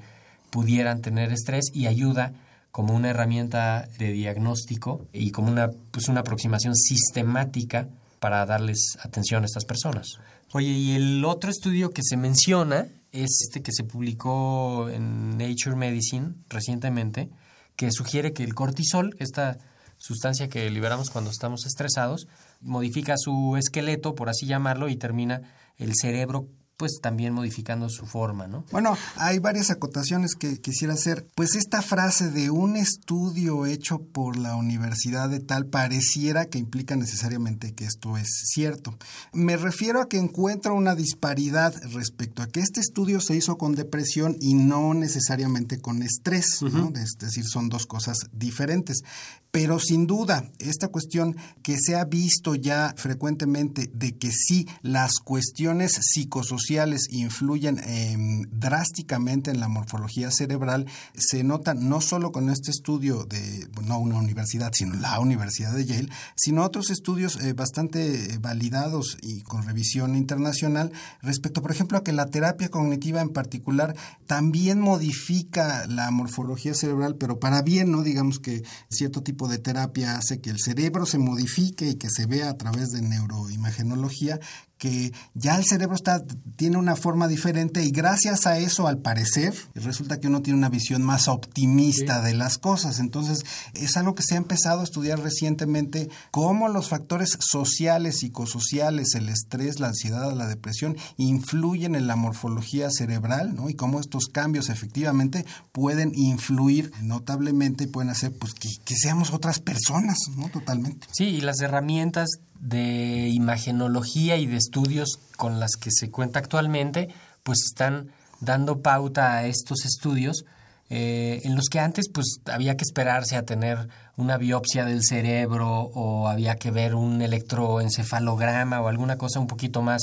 pudieran 0.51 1.01
tener 1.01 1.33
estrés 1.33 1.67
y 1.73 1.87
ayuda 1.87 2.33
como 2.71 2.95
una 2.95 3.11
herramienta 3.11 3.89
de 3.99 4.13
diagnóstico 4.13 5.07
y 5.13 5.31
como 5.31 5.51
una, 5.51 5.71
pues 5.91 6.09
una 6.09 6.21
aproximación 6.21 6.75
sistemática 6.75 7.89
para 8.21 8.45
darles 8.47 8.97
atención 9.03 9.43
a 9.43 9.47
estas 9.47 9.65
personas. 9.65 10.07
Oye, 10.53 10.69
y 10.69 10.93
el 10.93 11.25
otro 11.25 11.51
estudio 11.51 11.91
que 11.91 12.03
se 12.03 12.17
menciona 12.17 12.87
es 13.13 13.43
este 13.43 13.63
que 13.63 13.73
se 13.73 13.85
publicó 13.85 14.89
en 14.89 15.37
Nature 15.37 15.77
Medicine 15.77 16.35
recientemente, 16.49 17.31
que 17.77 17.91
sugiere 17.93 18.33
que 18.33 18.45
el 18.45 18.55
cortisol, 18.55 19.15
esta 19.19 19.59
sustancia 19.99 20.49
que 20.49 20.71
liberamos 20.71 21.11
cuando 21.11 21.31
estamos 21.31 21.67
estresados, 21.67 22.27
modifica 22.61 23.15
su 23.17 23.57
esqueleto, 23.57 24.15
por 24.15 24.29
así 24.29 24.47
llamarlo, 24.47 24.89
y 24.89 24.97
termina 24.97 25.43
el 25.77 25.95
cerebro 25.95 26.49
pues 26.81 26.99
también 27.03 27.35
modificando 27.35 27.91
su 27.91 28.07
forma, 28.07 28.47
¿no? 28.47 28.65
Bueno, 28.73 28.97
hay 29.17 29.39
varias 29.39 29.71
acotaciones 29.71 30.35
que 30.35 30.63
quisiera 30.63 30.95
hacer. 30.95 31.27
Pues 31.35 31.55
esta 31.55 31.83
frase 31.83 32.31
de 32.31 32.49
un 32.49 32.75
estudio 32.75 33.67
hecho 33.67 33.99
por 33.99 34.39
la 34.39 34.57
universidad 34.57 35.29
de 35.29 35.41
tal 35.41 35.67
pareciera 35.67 36.47
que 36.47 36.57
implica 36.57 36.97
necesariamente 36.97 37.75
que 37.75 37.85
esto 37.85 38.17
es 38.17 38.29
cierto. 38.47 38.97
Me 39.35 39.59
refiero 39.59 40.01
a 40.01 40.09
que 40.09 40.17
encuentro 40.17 40.75
una 40.75 40.95
disparidad 40.95 41.75
respecto 41.93 42.41
a 42.43 42.47
que 42.47 42.61
este 42.61 42.81
estudio 42.81 43.21
se 43.21 43.37
hizo 43.37 43.59
con 43.59 43.75
depresión 43.75 44.39
y 44.41 44.55
no 44.55 44.95
necesariamente 44.95 45.83
con 45.83 46.03
estrés, 46.03 46.63
¿no? 46.63 46.91
Es 46.99 47.19
decir, 47.19 47.45
son 47.45 47.69
dos 47.69 47.85
cosas 47.85 48.17
diferentes. 48.33 49.03
Pero 49.51 49.81
sin 49.81 50.07
duda, 50.07 50.49
esta 50.61 50.89
cuestión 50.89 51.37
que 51.63 51.77
se 51.77 51.97
ha 51.97 52.05
visto 52.05 52.55
ya 52.55 52.95
frecuentemente 52.97 53.91
de 53.93 54.17
que 54.17 54.31
sí 54.31 54.69
las 54.81 55.15
cuestiones 55.19 55.99
psicosociales 56.01 56.70
influyen 57.11 57.81
em, 57.85 58.43
drásticamente 58.51 59.51
en 59.51 59.61
la 59.61 59.69
morfología 59.69 60.31
cerebral, 60.31 60.87
se 61.15 61.43
nota 61.45 61.75
no 61.75 62.01
solo 62.01 62.33
con 62.33 62.51
este 62.51 62.71
estudio 62.71 63.25
de, 63.25 63.69
no 63.87 63.99
una 63.99 64.19
universidad, 64.19 64.73
sino 64.73 64.95
la 64.95 65.19
Universidad 65.21 65.73
de 65.73 65.85
Yale, 65.85 66.09
sino 66.37 66.65
otros 66.65 66.91
estudios 66.91 67.37
eh, 67.41 67.53
bastante 67.53 68.39
validados 68.39 69.19
y 69.23 69.43
con 69.43 69.65
revisión 69.65 70.17
internacional 70.17 70.93
respecto, 71.23 71.63
por 71.63 71.71
ejemplo, 71.71 71.99
a 71.99 72.05
que 72.05 72.13
la 72.13 72.27
terapia 72.27 72.69
cognitiva 72.69 73.21
en 73.21 73.31
particular 73.31 73.97
también 74.27 74.81
modifica 74.81 75.87
la 75.87 76.11
morfología 76.11 76.75
cerebral, 76.75 77.17
pero 77.17 77.39
para 77.39 77.63
bien, 77.63 77.91
¿no? 77.91 78.03
Digamos 78.03 78.39
que 78.39 78.63
cierto 78.89 79.23
tipo 79.23 79.49
de 79.49 79.59
terapia 79.59 80.17
hace 80.17 80.41
que 80.41 80.51
el 80.51 80.59
cerebro 80.59 81.07
se 81.07 81.19
modifique 81.19 81.91
y 81.91 81.95
que 81.97 82.11
se 82.11 82.27
vea 82.27 82.51
a 82.51 82.57
través 82.57 82.91
de 82.91 83.03
neuroimagenología 83.03 84.41
que 84.81 85.13
ya 85.35 85.57
el 85.59 85.65
cerebro 85.67 85.95
está, 85.95 86.25
tiene 86.57 86.79
una 86.79 86.97
forma 86.97 87.29
diferente 87.29 87.85
y 87.85 87.91
gracias 87.91 88.47
a 88.47 88.59
eso, 88.59 88.89
al 88.89 88.97
parecer, 88.97 89.55
resulta 89.75 90.19
que 90.19 90.29
uno 90.29 90.41
tiene 90.41 90.59
una 90.59 90.71
visión 90.71 91.03
más 91.03 91.29
optimista 91.29 92.23
de 92.23 92.33
las 92.33 92.57
cosas. 92.57 92.99
Entonces, 92.99 93.45
es 93.75 93.99
algo 93.99 94.15
que 94.15 94.23
se 94.23 94.35
ha 94.35 94.39
empezado 94.39 94.81
a 94.81 94.85
estudiar 94.85 95.21
recientemente, 95.21 96.09
cómo 96.31 96.69
los 96.69 96.89
factores 96.89 97.37
sociales, 97.41 98.21
psicosociales, 98.21 99.15
el 99.15 99.29
estrés, 99.29 99.81
la 99.81 99.89
ansiedad, 99.89 100.33
la 100.33 100.47
depresión, 100.47 100.97
influyen 101.19 101.95
en 101.95 102.07
la 102.07 102.17
morfología 102.17 102.89
cerebral, 102.91 103.55
¿no? 103.55 103.69
Y 103.69 103.75
cómo 103.75 104.01
estos 104.01 104.29
cambios 104.29 104.71
efectivamente 104.71 105.45
pueden 105.73 106.13
influir 106.15 106.91
notablemente 107.03 107.85
y 107.85 107.89
pueden 107.89 108.09
hacer 108.09 108.33
pues 108.33 108.55
que, 108.55 108.71
que 108.87 108.97
seamos 108.97 109.35
otras 109.35 109.61
personas, 109.61 110.17
¿no? 110.39 110.49
Totalmente. 110.49 111.07
Sí, 111.13 111.25
y 111.25 111.41
las 111.43 111.61
herramientas 111.61 112.31
de 112.61 113.29
imagenología 113.29 114.37
y 114.37 114.47
de 114.47 114.57
estudios 114.57 115.19
con 115.37 115.59
las 115.61 115.73
que 115.77 115.91
se 115.91 116.11
cuenta 116.11 116.39
actualmente, 116.39 117.09
pues 117.43 117.61
están 117.65 118.11
dando 118.41 118.81
pauta 118.81 119.39
a 119.39 119.47
estos 119.47 119.85
estudios 119.85 120.45
eh, 120.93 121.43
en 121.45 121.55
los 121.55 121.69
que 121.69 121.79
antes 121.79 122.09
pues 122.13 122.41
había 122.47 122.77
que 122.77 122.83
esperarse 122.83 123.37
a 123.37 123.45
tener 123.45 123.89
una 124.17 124.37
biopsia 124.37 124.85
del 124.85 125.05
cerebro 125.05 125.83
o 125.95 126.27
había 126.27 126.57
que 126.57 126.73
ver 126.73 126.97
un 126.97 127.23
electroencefalograma 127.23 128.81
o 128.81 128.89
alguna 128.89 129.17
cosa 129.17 129.39
un 129.39 129.47
poquito 129.47 129.83
más, 129.83 130.03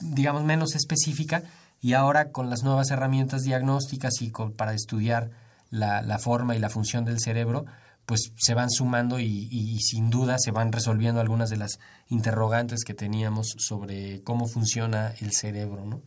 digamos, 0.00 0.42
menos 0.42 0.74
específica. 0.74 1.42
Y 1.82 1.92
ahora 1.92 2.30
con 2.32 2.48
las 2.48 2.62
nuevas 2.62 2.90
herramientas 2.90 3.42
diagnósticas 3.42 4.22
y 4.22 4.32
para 4.56 4.72
estudiar 4.72 5.28
la, 5.70 6.00
la 6.00 6.18
forma 6.18 6.56
y 6.56 6.58
la 6.58 6.70
función 6.70 7.04
del 7.04 7.20
cerebro, 7.20 7.66
pues 8.06 8.32
se 8.36 8.54
van 8.54 8.70
sumando 8.70 9.18
y, 9.18 9.78
sin 9.80 10.10
duda 10.10 10.36
se 10.38 10.50
van 10.50 10.72
resolviendo 10.72 11.20
algunas 11.20 11.50
de 11.50 11.56
las 11.56 11.78
interrogantes 12.08 12.84
que 12.84 12.94
teníamos 12.94 13.54
sobre 13.58 14.22
cómo 14.22 14.46
funciona 14.46 15.14
el 15.20 15.32
cerebro, 15.32 15.84
¿no? 15.84 16.02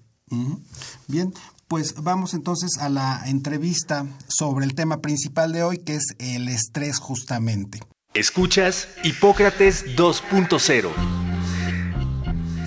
Bien, 1.08 1.34
pues 1.68 1.96
vamos 2.02 2.34
entonces 2.34 2.78
a 2.80 2.90
la 2.90 3.24
entrevista 3.28 4.06
sobre 4.28 4.66
el 4.66 4.76
tema 4.76 5.02
principal 5.02 5.54
de 5.54 5.64
hoy, 5.64 5.78
que 5.80 5.96
es 5.96 6.16
el 6.20 6.50
estrés 6.50 7.00
justamente. 7.00 7.80
Escuchas 8.14 8.88
Hipócrates 9.04 9.86
2.0. 9.96 10.90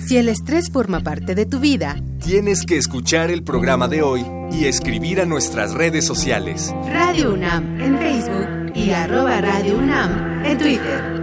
Si 0.07 0.17
el 0.17 0.29
estrés 0.29 0.71
forma 0.71 1.01
parte 1.01 1.35
de 1.35 1.45
tu 1.45 1.59
vida, 1.59 1.95
tienes 2.23 2.65
que 2.65 2.77
escuchar 2.77 3.31
el 3.31 3.43
programa 3.43 3.87
de 3.87 4.01
hoy 4.01 4.25
y 4.51 4.65
escribir 4.65 5.21
a 5.21 5.25
nuestras 5.25 5.73
redes 5.73 6.05
sociales. 6.05 6.73
Radio 6.85 7.33
UNAM 7.33 7.79
en 7.79 7.97
Facebook 7.97 8.60
y 8.73 8.91
arroba 8.91 9.41
Radio 9.41 9.77
UNAM 9.77 10.45
en 10.45 10.57
Twitter. 10.57 11.20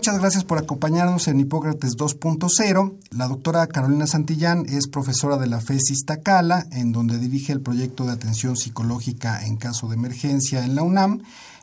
Muchas 0.00 0.18
gracias 0.18 0.44
por 0.44 0.56
acompañarnos 0.56 1.28
en 1.28 1.40
Hipócrates 1.40 1.94
2.0. 1.98 2.94
La 3.10 3.28
doctora 3.28 3.66
Carolina 3.66 4.06
Santillán 4.06 4.64
es 4.66 4.88
profesora 4.88 5.36
de 5.36 5.46
la 5.46 5.60
FES 5.60 5.90
Iztacala, 5.90 6.64
en 6.72 6.90
donde 6.90 7.18
dirige 7.18 7.52
el 7.52 7.60
proyecto 7.60 8.06
de 8.06 8.12
atención 8.12 8.56
psicológica 8.56 9.44
en 9.44 9.58
caso 9.58 9.88
de 9.88 9.96
emergencia 9.96 10.64
en 10.64 10.74
la 10.74 10.84
UNAM 10.84 11.20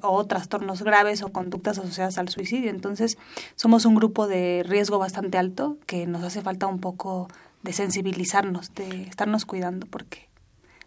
o 0.02 0.26
trastornos 0.26 0.82
graves 0.82 1.22
o 1.22 1.32
conductas 1.32 1.78
asociadas 1.78 2.18
al 2.18 2.28
suicidio. 2.28 2.70
Entonces, 2.70 3.18
somos 3.56 3.84
un 3.84 3.94
grupo 3.94 4.26
de 4.26 4.62
riesgo 4.66 4.98
bastante 4.98 5.38
alto 5.38 5.78
que 5.86 6.06
nos 6.06 6.22
hace 6.22 6.42
falta 6.42 6.66
un 6.66 6.80
poco 6.80 7.28
de 7.62 7.72
sensibilizarnos, 7.72 8.74
de 8.74 9.02
estarnos 9.02 9.44
cuidando 9.44 9.86
porque 9.86 10.28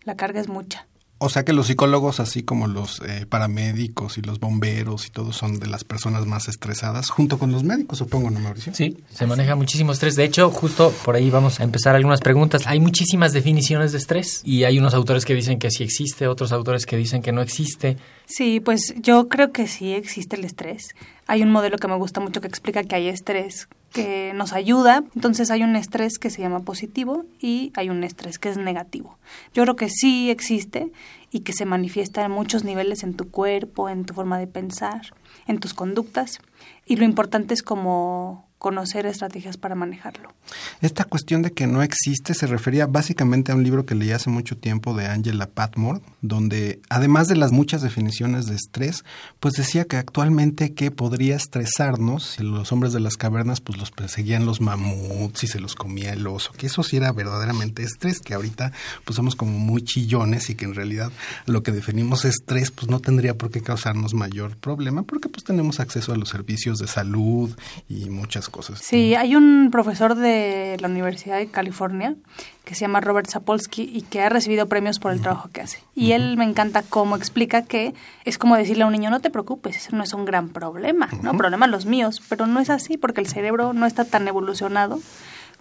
la 0.03 0.15
carga 0.15 0.39
es 0.41 0.47
mucha. 0.47 0.87
O 1.25 1.29
sea 1.29 1.45
que 1.45 1.53
los 1.53 1.67
psicólogos, 1.67 2.19
así 2.19 2.43
como 2.43 2.67
los 2.67 3.01
eh, 3.07 3.25
paramédicos 3.25 4.17
y 4.17 4.21
los 4.21 4.41
bomberos 4.41 5.07
y 5.07 5.09
todos 5.09 5.37
son 5.37 5.57
de 5.57 5.67
las 5.67 5.85
personas 5.85 6.25
más 6.25 6.49
estresadas, 6.49 7.09
junto 7.09 7.39
con 7.39 7.49
los 7.49 7.63
médicos, 7.63 7.99
supongo, 7.99 8.29
¿no, 8.29 8.41
Mauricio? 8.41 8.73
Sí, 8.75 8.97
se 9.09 9.25
maneja 9.25 9.55
muchísimo 9.55 9.93
estrés. 9.93 10.17
De 10.17 10.25
hecho, 10.25 10.49
justo 10.49 10.93
por 11.05 11.15
ahí 11.15 11.29
vamos 11.29 11.61
a 11.61 11.63
empezar 11.63 11.95
algunas 11.95 12.19
preguntas. 12.19 12.67
Hay 12.67 12.81
muchísimas 12.81 13.31
definiciones 13.31 13.93
de 13.93 13.99
estrés 13.99 14.41
y 14.43 14.65
hay 14.65 14.77
unos 14.77 14.93
autores 14.93 15.23
que 15.23 15.33
dicen 15.33 15.59
que 15.59 15.71
sí 15.71 15.85
existe, 15.85 16.27
otros 16.27 16.51
autores 16.51 16.85
que 16.85 16.97
dicen 16.97 17.21
que 17.21 17.31
no 17.31 17.41
existe. 17.41 17.95
Sí, 18.25 18.59
pues 18.59 18.93
yo 19.01 19.29
creo 19.29 19.53
que 19.53 19.67
sí 19.67 19.93
existe 19.93 20.35
el 20.35 20.43
estrés. 20.43 20.89
Hay 21.25 21.41
un 21.41 21.53
modelo 21.53 21.77
que 21.77 21.87
me 21.87 21.95
gusta 21.95 22.19
mucho 22.19 22.41
que 22.41 22.47
explica 22.47 22.83
que 22.83 22.95
hay 22.95 23.07
estrés 23.07 23.69
que 23.93 24.33
nos 24.33 24.51
ayuda. 24.51 25.03
Entonces 25.15 25.51
hay 25.51 25.63
un 25.63 25.75
estrés 25.75 26.17
que 26.19 26.29
se 26.29 26.41
llama 26.41 26.61
positivo 26.61 27.25
y 27.39 27.71
hay 27.75 27.89
un 27.89 28.03
estrés 28.03 28.39
que 28.39 28.49
es 28.49 28.57
negativo. 28.57 29.17
Yo 29.53 29.63
creo 29.63 29.75
que 29.75 29.89
sí 29.89 30.29
existe 30.29 30.91
y 31.31 31.41
que 31.41 31.53
se 31.53 31.65
manifiesta 31.65 32.25
en 32.25 32.31
muchos 32.31 32.63
niveles 32.63 33.03
en 33.03 33.13
tu 33.13 33.29
cuerpo, 33.29 33.89
en 33.89 34.05
tu 34.05 34.13
forma 34.13 34.37
de 34.39 34.47
pensar, 34.47 35.13
en 35.47 35.59
tus 35.59 35.73
conductas. 35.73 36.39
Y 36.85 36.97
lo 36.97 37.05
importante 37.05 37.53
es 37.53 37.63
como 37.63 38.45
conocer 38.63 39.05
estrategias 39.05 39.57
para 39.57 39.75
manejarlo. 39.75 40.33
Esta 40.81 41.03
cuestión 41.03 41.41
de 41.41 41.51
que 41.51 41.67
no 41.67 41.83
existe 41.83 42.33
se 42.33 42.47
refería 42.47 42.87
básicamente 42.87 43.51
a 43.51 43.55
un 43.55 43.63
libro 43.63 43.85
que 43.85 43.93
leí 43.93 44.11
hace 44.11 44.29
mucho 44.29 44.55
tiempo 44.55 44.95
de 44.95 45.05
Angela 45.05 45.47
Patmore, 45.47 45.99
donde 46.21 46.79
además 46.87 47.27
de 47.27 47.35
las 47.35 47.51
muchas 47.51 47.81
definiciones 47.81 48.45
de 48.45 48.55
estrés, 48.55 49.03
pues 49.41 49.55
decía 49.55 49.83
que 49.83 49.97
actualmente 49.97 50.73
que 50.73 50.91
podría 50.91 51.35
estresarnos 51.35 52.23
si 52.23 52.43
los 52.43 52.71
hombres 52.71 52.93
de 52.93 53.01
las 53.01 53.17
cavernas 53.17 53.59
pues 53.59 53.77
los 53.77 53.91
perseguían 53.91 54.45
los 54.45 54.61
mamuts 54.61 55.43
y 55.43 55.47
se 55.47 55.59
los 55.59 55.75
comía 55.75 56.13
el 56.13 56.25
oso, 56.25 56.53
que 56.53 56.67
eso 56.67 56.83
sí 56.83 56.95
era 56.95 57.11
verdaderamente 57.11 57.83
estrés, 57.83 58.21
que 58.21 58.33
ahorita 58.33 58.71
pues 59.03 59.17
somos 59.17 59.35
como 59.35 59.59
muy 59.59 59.83
chillones 59.83 60.49
y 60.49 60.55
que 60.55 60.63
en 60.63 60.73
realidad 60.73 61.11
lo 61.47 61.63
que 61.63 61.73
definimos 61.73 62.23
estrés 62.23 62.71
pues 62.71 62.89
no 62.89 63.01
tendría 63.01 63.37
por 63.37 63.51
qué 63.51 63.59
causarnos 63.59 64.13
mayor 64.13 64.55
problema 64.55 65.03
porque 65.03 65.27
pues 65.27 65.43
tenemos 65.43 65.81
acceso 65.81 66.13
a 66.13 66.17
los 66.17 66.29
servicios 66.29 66.79
de 66.79 66.87
salud 66.87 67.53
y 67.89 68.09
muchas 68.09 68.52
cosas. 68.53 68.79
Sí, 68.79 69.15
hay 69.15 69.35
un 69.35 69.69
profesor 69.71 70.15
de 70.15 70.77
la 70.79 70.87
Universidad 70.87 71.37
de 71.37 71.47
California 71.47 72.15
que 72.63 72.75
se 72.75 72.81
llama 72.81 73.01
Robert 73.01 73.27
Sapolsky 73.29 73.89
y 73.93 74.03
que 74.03 74.21
ha 74.21 74.29
recibido 74.29 74.67
premios 74.67 74.99
por 74.99 75.11
el 75.11 75.21
trabajo 75.21 75.49
que 75.51 75.61
hace. 75.61 75.83
Y 75.95 76.13
él 76.13 76.37
me 76.37 76.45
encanta 76.45 76.83
cómo 76.83 77.17
explica 77.17 77.63
que 77.63 77.93
es 78.23 78.37
como 78.37 78.55
decirle 78.55 78.83
a 78.83 78.85
un 78.85 78.93
niño, 78.93 79.09
no 79.09 79.19
te 79.19 79.29
preocupes, 79.29 79.75
eso 79.75 79.95
no 79.95 80.03
es 80.03 80.13
un 80.13 80.23
gran 80.23 80.49
problema, 80.49 81.09
¿no? 81.21 81.35
Problemas 81.35 81.69
los 81.69 81.85
míos, 81.85 82.21
pero 82.29 82.47
no 82.47 82.61
es 82.61 82.69
así 82.69 82.97
porque 82.97 83.19
el 83.19 83.27
cerebro 83.27 83.73
no 83.73 83.85
está 83.85 84.05
tan 84.05 84.27
evolucionado 84.27 85.01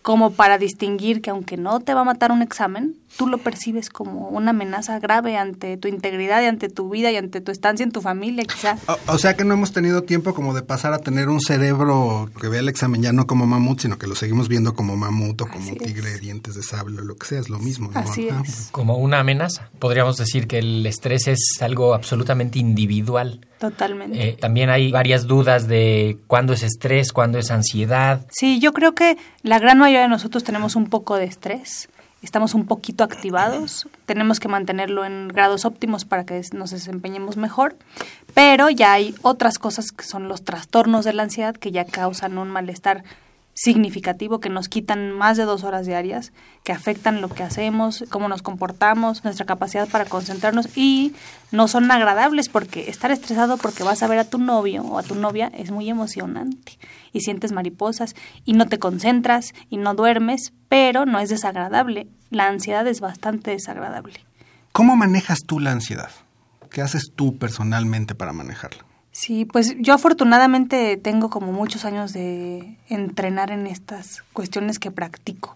como 0.03 0.33
para 0.33 0.59
distinguir 0.59 1.23
que 1.23 1.31
aunque 1.31 1.57
no 1.57 1.81
te 1.81 1.95
va 1.95 2.03
a 2.03 2.05
matar 2.05 2.31
un 2.31 2.43
examen, 2.43 2.97
tú 3.17 3.27
lo 3.27 3.39
percibes 3.39 3.91
como 3.91 4.29
una 4.29 4.51
amenaza 4.51 4.99
grave 4.99 5.37
ante 5.37 5.77
tu 5.77 5.89
integridad 5.89 6.43
y 6.43 6.47
ante 6.47 6.69
tu 6.69 6.89
vida 6.89 7.11
y 7.11 7.17
ante 7.17 7.41
tu 7.41 7.53
estancia 7.53 7.85
en 7.85 7.93
tu 7.93 8.01
familia, 8.01 8.45
quizá. 8.45 8.77
O, 9.07 9.19
sea 9.19 9.37
que 9.37 9.45
no 9.45 9.55
hemos 9.55 9.73
tenido 9.73 10.03
tiempo 10.03 10.35
como 10.35 10.55
de 10.55 10.63
pasar 10.63 10.93
a 10.93 10.99
tener 10.99 11.29
un 11.29 11.41
cerebro 11.41 12.31
que 12.41 12.49
vea 12.49 12.61
el 12.61 12.69
examen 12.69 13.03
ya 13.03 13.13
no 13.13 13.27
como 13.27 13.47
mamut, 13.47 13.81
sino 13.81 13.99
que 13.99 14.07
lo 14.07 14.15
seguimos 14.15 14.49
viendo 14.49 14.75
como 14.75 14.97
mamut 14.97 15.41
o 15.43 15.47
como 15.47 15.75
tigre 15.77 16.11
de 16.11 16.19
dientes 16.19 16.55
de 16.55 16.63
sable 16.63 17.01
o 17.01 17.05
lo 17.05 17.17
que 17.17 17.27
sea, 17.27 17.41
es 17.41 17.49
lo 17.49 17.59
mismo. 17.59 17.91
¿no? 17.93 18.01
Así 18.01 18.29
es. 18.29 18.35
Pues. 18.35 18.69
Como 18.73 18.97
una 18.97 19.21
amenaza. 19.21 19.71
Podríamos 19.79 20.17
decir 20.17 20.47
que 20.47 20.59
el 20.59 20.85
estrés 20.87 21.29
es 21.29 21.59
algo 21.61 21.95
absolutamente 21.95 22.59
individual. 22.59 23.47
Totalmente. 23.59 24.31
Eh, 24.31 24.37
también 24.41 24.71
hay 24.71 24.91
varias 24.91 25.27
dudas 25.29 25.69
de 25.69 26.19
cuándo 26.27 26.53
es 26.53 26.65
estrés, 26.65 27.13
cuándo 27.13 27.39
es 27.39 27.51
ansiedad. 27.51 28.27
Sí, 28.31 28.59
yo 28.59 28.73
creo 28.73 28.95
que 28.95 29.17
la 29.43 29.61
gran 29.61 29.79
mayoría 29.79 30.03
de 30.03 30.09
nosotros 30.09 30.43
tenemos 30.43 30.75
un 30.75 30.87
poco 30.87 31.17
de 31.17 31.25
estrés 31.27 31.89
estamos 32.23 32.55
un 32.55 32.67
poquito 32.67 33.05
activados, 33.05 33.89
tenemos 34.07 34.41
que 34.41 34.49
mantenerlo 34.49 35.05
en 35.05 35.29
grados 35.29 35.65
óptimos 35.65 36.05
para 36.05 36.25
que 36.25 36.41
nos 36.53 36.71
desempeñemos 36.71 37.37
mejor, 37.37 37.77
pero 38.33 38.71
ya 38.71 38.93
hay 38.93 39.15
otras 39.23 39.59
cosas 39.59 39.93
que 39.93 40.05
son 40.05 40.29
los 40.29 40.45
trastornos 40.45 41.05
de 41.05 41.13
la 41.13 41.25
ansiedad 41.25 41.57
que 41.57 41.73
ya 41.73 41.85
causan 41.85 42.39
un 42.39 42.51
malestar 42.51 43.05
significativo 43.55 44.41
que 44.41 44.49
nos 44.49 44.69
quitan 44.69 45.13
más 45.13 45.37
de 45.37 45.45
dos 45.45 45.63
horas 45.63 45.87
diarias, 45.87 46.33
que 46.65 46.73
afectan 46.73 47.21
lo 47.21 47.29
que 47.29 47.43
hacemos, 47.43 48.05
cómo 48.09 48.29
nos 48.29 48.41
comportamos, 48.41 49.25
nuestra 49.25 49.45
capacidad 49.45 49.89
para 49.89 50.07
concentrarnos 50.07 50.77
y 50.77 51.15
no 51.51 51.69
son 51.69 51.91
agradables 51.91 52.49
porque 52.49 52.89
estar 52.89 53.11
estresado 53.11 53.59
porque 53.59 53.83
vas 53.83 54.03
a 54.03 54.09
ver 54.09 54.19
a 54.19 54.25
tu 54.25 54.39
novio 54.39 54.83
o 54.83 54.99
a 54.99 55.03
tu 55.03 55.15
novia 55.15 55.53
es 55.55 55.71
muy 55.71 55.91
emocionante 55.91 56.79
y 57.13 57.21
sientes 57.21 57.53
mariposas 57.53 58.15
y 58.45 58.55
no 58.55 58.67
te 58.67 58.79
concentras 58.79 59.53
y 59.71 59.77
no 59.77 59.95
duermes, 59.95 60.53
pero 60.69 61.07
no 61.07 61.19
es 61.19 61.29
desagradable. 61.29 62.09
La 62.31 62.49
ansiedad 62.49 62.87
es 62.87 63.01
bastante 63.01 63.51
desagradable. 63.51 64.25
¿Cómo 64.73 64.97
manejas 64.97 65.41
tú 65.47 65.61
la 65.61 65.73
ansiedad? 65.73 66.11
¿Qué 66.71 66.81
haces 66.81 67.13
tú 67.15 67.37
personalmente 67.37 68.15
para 68.15 68.33
manejarla? 68.33 68.85
Sí, 69.11 69.45
pues 69.45 69.77
yo 69.79 69.93
afortunadamente 69.93 70.97
tengo 70.97 71.29
como 71.29 71.53
muchos 71.53 71.85
años 71.85 72.15
de 72.15 72.79
entrenar 72.89 73.51
en 73.51 73.67
estas 73.67 74.23
cuestiones 74.33 74.79
que 74.79 74.91
practico. 74.91 75.55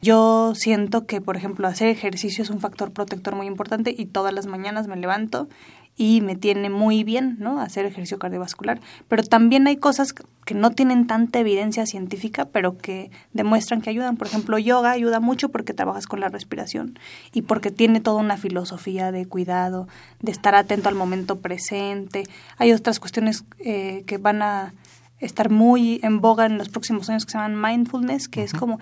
Yo 0.00 0.54
siento 0.54 1.06
que, 1.06 1.20
por 1.20 1.36
ejemplo, 1.36 1.68
hacer 1.68 1.88
ejercicio 1.88 2.42
es 2.42 2.48
un 2.48 2.60
factor 2.60 2.92
protector 2.92 3.34
muy 3.34 3.46
importante 3.46 3.94
y 3.96 4.06
todas 4.06 4.32
las 4.32 4.46
mañanas 4.46 4.86
me 4.86 4.96
levanto 4.96 5.48
y 5.96 6.20
me 6.20 6.36
tiene 6.36 6.68
muy 6.68 7.04
bien, 7.04 7.36
¿no? 7.38 7.58
Hacer 7.60 7.86
ejercicio 7.86 8.18
cardiovascular. 8.18 8.80
Pero 9.08 9.22
también 9.22 9.66
hay 9.66 9.76
cosas 9.76 10.12
que 10.12 10.54
no 10.54 10.70
tienen 10.70 11.06
tanta 11.06 11.38
evidencia 11.38 11.86
científica, 11.86 12.44
pero 12.44 12.76
que 12.76 13.10
demuestran 13.32 13.80
que 13.80 13.90
ayudan. 13.90 14.16
Por 14.16 14.26
ejemplo, 14.26 14.58
yoga 14.58 14.90
ayuda 14.90 15.20
mucho 15.20 15.48
porque 15.48 15.72
trabajas 15.72 16.06
con 16.06 16.20
la 16.20 16.28
respiración 16.28 16.98
y 17.32 17.42
porque 17.42 17.70
tiene 17.70 18.00
toda 18.00 18.20
una 18.20 18.36
filosofía 18.36 19.10
de 19.10 19.24
cuidado, 19.26 19.88
de 20.20 20.32
estar 20.32 20.54
atento 20.54 20.90
al 20.90 20.94
momento 20.94 21.40
presente. 21.40 22.24
Hay 22.58 22.72
otras 22.72 23.00
cuestiones 23.00 23.44
eh, 23.58 24.04
que 24.06 24.18
van 24.18 24.42
a 24.42 24.74
estar 25.18 25.48
muy 25.50 25.98
en 26.02 26.20
boga 26.20 26.44
en 26.44 26.58
los 26.58 26.68
próximos 26.68 27.08
años 27.08 27.24
que 27.24 27.32
se 27.32 27.38
llaman 27.38 27.60
mindfulness, 27.60 28.28
que 28.28 28.42
es 28.42 28.52
como 28.52 28.78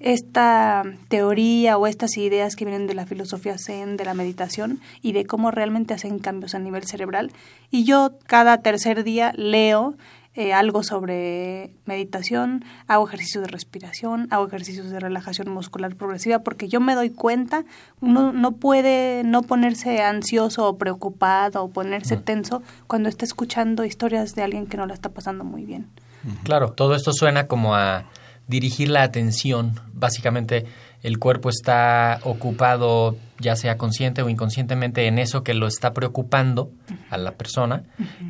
esta 0.00 0.82
teoría 1.08 1.76
o 1.76 1.86
estas 1.86 2.16
ideas 2.16 2.56
que 2.56 2.64
vienen 2.64 2.86
de 2.86 2.94
la 2.94 3.06
filosofía 3.06 3.58
zen, 3.58 3.96
de 3.96 4.04
la 4.06 4.14
meditación 4.14 4.80
y 5.02 5.12
de 5.12 5.26
cómo 5.26 5.50
realmente 5.50 5.94
hacen 5.94 6.18
cambios 6.18 6.54
a 6.54 6.58
nivel 6.58 6.84
cerebral. 6.84 7.30
Y 7.70 7.84
yo 7.84 8.12
cada 8.26 8.62
tercer 8.62 9.04
día 9.04 9.32
leo 9.36 9.94
eh, 10.34 10.54
algo 10.54 10.84
sobre 10.84 11.72
meditación, 11.86 12.64
hago 12.86 13.06
ejercicios 13.06 13.44
de 13.44 13.50
respiración, 13.50 14.28
hago 14.30 14.46
ejercicios 14.46 14.88
de 14.88 15.00
relajación 15.00 15.50
muscular 15.50 15.96
progresiva, 15.96 16.38
porque 16.38 16.68
yo 16.68 16.80
me 16.80 16.94
doy 16.94 17.10
cuenta, 17.10 17.64
uno 18.00 18.32
no 18.32 18.52
puede 18.52 19.22
no 19.24 19.42
ponerse 19.42 20.02
ansioso 20.02 20.68
o 20.68 20.78
preocupado 20.78 21.64
o 21.64 21.70
ponerse 21.70 22.16
tenso 22.16 22.62
cuando 22.86 23.08
está 23.08 23.24
escuchando 23.24 23.84
historias 23.84 24.36
de 24.36 24.42
alguien 24.44 24.66
que 24.66 24.76
no 24.76 24.86
la 24.86 24.94
está 24.94 25.08
pasando 25.08 25.44
muy 25.44 25.64
bien. 25.64 25.88
Claro, 26.44 26.72
todo 26.72 26.94
esto 26.94 27.12
suena 27.12 27.48
como 27.48 27.74
a 27.74 28.04
dirigir 28.50 28.90
la 28.90 29.02
atención. 29.02 29.80
Básicamente 29.94 30.66
el 31.02 31.18
cuerpo 31.18 31.48
está 31.48 32.20
ocupado, 32.24 33.16
ya 33.38 33.56
sea 33.56 33.78
consciente 33.78 34.20
o 34.22 34.28
inconscientemente, 34.28 35.06
en 35.06 35.18
eso 35.18 35.42
que 35.42 35.54
lo 35.54 35.66
está 35.66 35.94
preocupando 35.94 36.70
a 37.08 37.16
la 37.16 37.32
persona. 37.32 37.84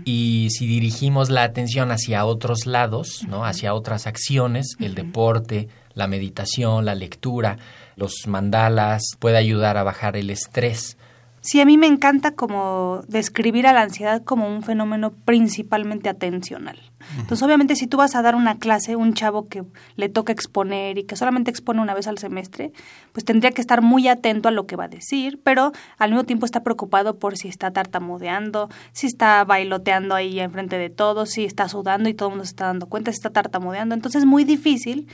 Y 0.05 0.49
si 0.51 0.67
dirigimos 0.67 1.31
la 1.31 1.43
atención 1.43 1.91
hacia 1.91 2.25
otros 2.25 2.67
lados, 2.67 3.25
¿no? 3.29 3.45
hacia 3.45 3.75
otras 3.75 4.07
acciones, 4.07 4.77
el 4.79 4.95
deporte, 4.95 5.69
la 5.95 6.07
meditación, 6.07 6.85
la 6.85 6.95
lectura, 6.95 7.59
los 7.97 8.27
mandalas, 8.29 9.03
puede 9.19 9.37
ayudar 9.39 9.77
a 9.77 9.83
bajar 9.83 10.17
el 10.17 10.31
estrés. 10.31 10.97
Sí, 11.43 11.61
a 11.61 11.65
mí 11.65 11.79
me 11.79 11.87
encanta 11.87 12.33
como 12.33 13.01
describir 13.09 13.67
a 13.67 13.73
la 13.73 13.83
ansiedad 13.83 14.23
como 14.23 14.47
un 14.47 14.63
fenómeno 14.63 15.13
principalmente 15.25 16.11
atencional. 16.11 16.79
Entonces, 17.19 17.43
obviamente, 17.43 17.77
si 17.77 17.87
tú 17.87 17.97
vas 17.97 18.15
a 18.15 18.21
dar 18.21 18.35
una 18.35 18.59
clase, 18.59 18.95
un 18.95 19.15
chavo 19.15 19.49
que 19.49 19.65
le 19.97 20.11
toca 20.11 20.33
exponer 20.33 20.99
y 20.99 21.05
que 21.05 21.17
solamente 21.17 21.51
expone 21.51 21.81
una 21.81 21.95
vez 21.95 22.07
al 22.07 22.19
semestre, 22.19 22.73
pues 23.13 23.25
tendría 23.25 23.53
que 23.53 23.63
estar 23.63 23.81
muy 23.81 24.07
atento 24.07 24.49
a 24.49 24.53
lo 24.53 24.67
que 24.67 24.77
va 24.77 24.85
a 24.85 24.89
decir, 24.89 25.41
pero 25.43 25.73
al 25.97 26.11
mismo 26.11 26.25
tiempo 26.25 26.45
está 26.45 26.63
preocupado 26.63 27.19
por 27.19 27.39
si 27.39 27.49
está 27.49 27.71
tartamudeando, 27.71 28.69
si 28.93 29.07
está 29.07 29.43
bailoteando 29.45 30.15
ahí 30.15 30.41
enfrente 30.41 30.77
de 30.77 30.91
todos, 30.91 31.31
si 31.31 31.47
está 31.47 31.69
sudando 31.69 32.11
y 32.11 32.15
todo 32.15 32.29
el 32.29 32.33
mundo 32.33 32.45
se 32.45 32.51
está 32.51 32.67
dando 32.67 32.87
cuenta, 32.87 33.13
si 33.13 33.17
está 33.17 33.31
tartamudeando. 33.31 33.95
Entonces, 33.95 34.21
es 34.23 34.27
muy 34.27 34.45
difícil 34.45 35.09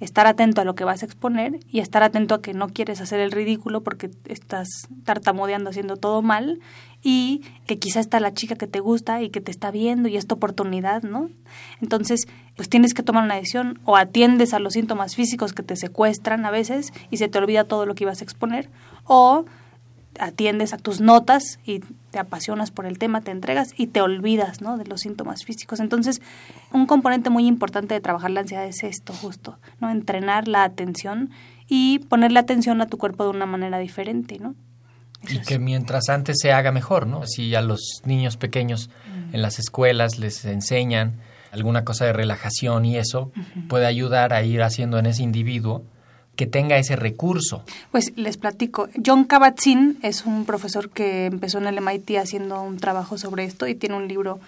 estar 0.00 0.26
atento 0.26 0.60
a 0.60 0.64
lo 0.64 0.74
que 0.74 0.84
vas 0.84 1.02
a 1.02 1.06
exponer 1.06 1.60
y 1.68 1.80
estar 1.80 2.02
atento 2.02 2.34
a 2.34 2.42
que 2.42 2.54
no 2.54 2.68
quieres 2.68 3.00
hacer 3.00 3.20
el 3.20 3.30
ridículo 3.30 3.82
porque 3.82 4.10
estás 4.26 4.68
tartamudeando 5.04 5.70
haciendo 5.70 5.96
todo 5.96 6.22
mal 6.22 6.58
y 7.02 7.42
que 7.66 7.78
quizá 7.78 8.00
está 8.00 8.18
la 8.18 8.34
chica 8.34 8.56
que 8.56 8.66
te 8.66 8.80
gusta 8.80 9.22
y 9.22 9.30
que 9.30 9.40
te 9.40 9.50
está 9.50 9.70
viendo 9.70 10.08
y 10.08 10.16
es 10.16 10.26
tu 10.26 10.34
oportunidad, 10.34 11.02
¿no? 11.02 11.30
Entonces, 11.80 12.26
pues 12.56 12.68
tienes 12.68 12.94
que 12.94 13.02
tomar 13.02 13.24
una 13.24 13.36
decisión 13.36 13.78
o 13.84 13.96
atiendes 13.96 14.54
a 14.54 14.58
los 14.58 14.72
síntomas 14.72 15.14
físicos 15.14 15.52
que 15.52 15.62
te 15.62 15.76
secuestran 15.76 16.44
a 16.44 16.50
veces 16.50 16.92
y 17.10 17.18
se 17.18 17.28
te 17.28 17.38
olvida 17.38 17.64
todo 17.64 17.86
lo 17.86 17.94
que 17.94 18.04
ibas 18.04 18.20
a 18.20 18.24
exponer 18.24 18.70
o 19.04 19.44
atiendes 20.18 20.72
a 20.72 20.78
tus 20.78 21.00
notas 21.00 21.58
y 21.64 21.80
te 22.10 22.18
apasionas 22.18 22.70
por 22.70 22.86
el 22.86 22.98
tema, 22.98 23.20
te 23.20 23.30
entregas 23.30 23.72
y 23.76 23.86
te 23.86 24.00
olvidas 24.00 24.60
¿no? 24.60 24.76
de 24.76 24.84
los 24.84 25.02
síntomas 25.02 25.44
físicos. 25.44 25.80
Entonces, 25.80 26.20
un 26.72 26.86
componente 26.86 27.30
muy 27.30 27.46
importante 27.46 27.94
de 27.94 28.00
trabajar 28.00 28.30
la 28.30 28.40
ansiedad 28.40 28.66
es 28.66 28.82
esto, 28.82 29.12
justo, 29.12 29.58
¿no? 29.80 29.90
entrenar 29.90 30.48
la 30.48 30.64
atención 30.64 31.30
y 31.68 32.00
ponerle 32.00 32.40
atención 32.40 32.80
a 32.80 32.86
tu 32.86 32.98
cuerpo 32.98 33.24
de 33.24 33.30
una 33.30 33.46
manera 33.46 33.78
diferente, 33.78 34.38
¿no? 34.38 34.54
y 35.28 35.38
que 35.40 35.58
mientras 35.58 36.08
antes 36.08 36.38
se 36.40 36.52
haga 36.52 36.72
mejor, 36.72 37.06
¿no? 37.06 37.26
Si 37.26 37.54
a 37.54 37.60
los 37.60 38.00
niños 38.04 38.36
pequeños 38.36 38.88
en 39.32 39.42
las 39.42 39.58
escuelas 39.58 40.18
les 40.18 40.44
enseñan 40.44 41.20
alguna 41.52 41.84
cosa 41.84 42.06
de 42.06 42.12
relajación 42.12 42.84
y 42.84 42.96
eso, 42.96 43.30
puede 43.68 43.86
ayudar 43.86 44.32
a 44.32 44.42
ir 44.42 44.62
haciendo 44.62 44.98
en 44.98 45.06
ese 45.06 45.22
individuo 45.22 45.84
que 46.36 46.46
tenga 46.46 46.78
ese 46.78 46.96
recurso. 46.96 47.62
Pues 47.90 48.12
les 48.16 48.36
platico. 48.36 48.88
John 49.04 49.24
Kabat-Zinn 49.26 49.98
es 50.02 50.24
un 50.24 50.44
profesor 50.44 50.90
que 50.90 51.26
empezó 51.26 51.58
en 51.58 51.66
el 51.66 51.80
MIT 51.80 52.16
haciendo 52.18 52.62
un 52.62 52.78
trabajo 52.78 53.18
sobre 53.18 53.44
esto 53.44 53.66
y 53.66 53.74
tiene 53.74 53.96
un 53.96 54.08
libro 54.08 54.40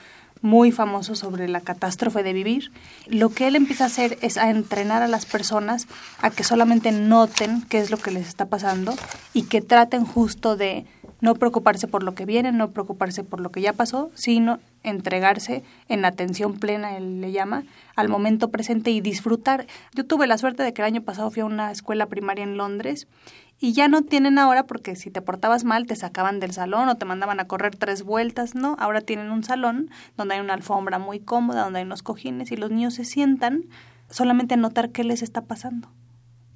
muy 0.42 0.73
famoso 0.73 1.14
sobre 1.14 1.49
la 1.49 1.61
catástrofe 1.61 2.23
de 2.23 2.33
vivir. 2.33 2.73
Lo 3.07 3.31
que 3.31 3.47
él 3.47 3.57
empieza 3.57 3.85
a 3.85 3.87
hacer 3.87 4.18
es 4.21 4.37
a 4.37 4.51
entrenar 4.51 5.03
a 5.03 5.09
las 5.09 5.25
personas 5.25 5.87
a 6.21 6.31
que 6.31 6.45
solamente 6.45 6.92
noten 6.92 7.62
qué 7.68 7.79
es 7.79 7.90
lo 7.90 7.97
que 7.97 8.11
les 8.11 8.27
está 8.27 8.47
pasando 8.47 8.95
y 9.33 9.45
que 9.45 9.62
traten 9.62 10.05
justo 10.05 10.57
de 10.57 10.85
no 11.22 11.37
preocuparse 11.37 11.87
por 11.87 12.02
lo 12.02 12.14
que 12.14 12.26
viene, 12.26 12.50
no 12.50 12.72
preocuparse 12.72 13.22
por 13.22 13.40
lo 13.40 13.50
que 13.50 13.62
ya 13.62 13.72
pasó, 13.72 14.11
sino 14.12 14.58
entregarse 14.82 15.62
en 15.88 16.04
atención 16.04 16.58
plena, 16.58 16.96
él 16.96 17.20
le 17.20 17.30
llama, 17.30 17.62
al 17.94 18.08
momento 18.08 18.50
presente 18.50 18.90
y 18.90 19.00
disfrutar. 19.00 19.66
Yo 19.94 20.04
tuve 20.04 20.26
la 20.26 20.37
suerte 20.37 20.64
de 20.64 20.74
que 20.74 20.82
el 20.82 20.87
año 20.87 21.02
pasado 21.02 21.30
fui 21.30 21.42
a 21.42 21.46
una 21.46 21.70
escuela 21.70 22.06
primaria 22.06 22.42
en 22.42 22.56
Londres 22.56 23.06
y 23.61 23.72
ya 23.72 23.87
no 23.87 24.02
tienen 24.02 24.37
ahora 24.37 24.66
porque 24.66 24.96
si 24.96 25.12
te 25.12 25.22
portabas 25.22 25.62
mal 25.62 25.87
te 25.87 25.94
sacaban 25.94 26.40
del 26.40 26.52
salón 26.52 26.88
o 26.88 26.96
te 26.96 27.04
mandaban 27.04 27.38
a 27.38 27.46
correr 27.46 27.76
tres 27.76 28.02
vueltas, 28.02 28.56
¿no? 28.56 28.74
Ahora 28.80 29.00
tienen 29.00 29.30
un 29.30 29.44
salón 29.44 29.90
donde 30.16 30.35
hay 30.35 30.40
una 30.40 30.54
alfombra 30.54 30.98
muy 30.98 31.20
cómoda, 31.20 31.62
donde 31.62 31.78
hay 31.78 31.85
unos 31.85 32.02
cojines 32.02 32.50
y 32.50 32.56
los 32.56 32.72
niños 32.72 32.94
se 32.94 33.04
sientan 33.04 33.66
solamente 34.11 34.54
a 34.54 34.56
notar 34.56 34.90
qué 34.90 35.04
les 35.04 35.22
está 35.22 35.42
pasando, 35.42 35.88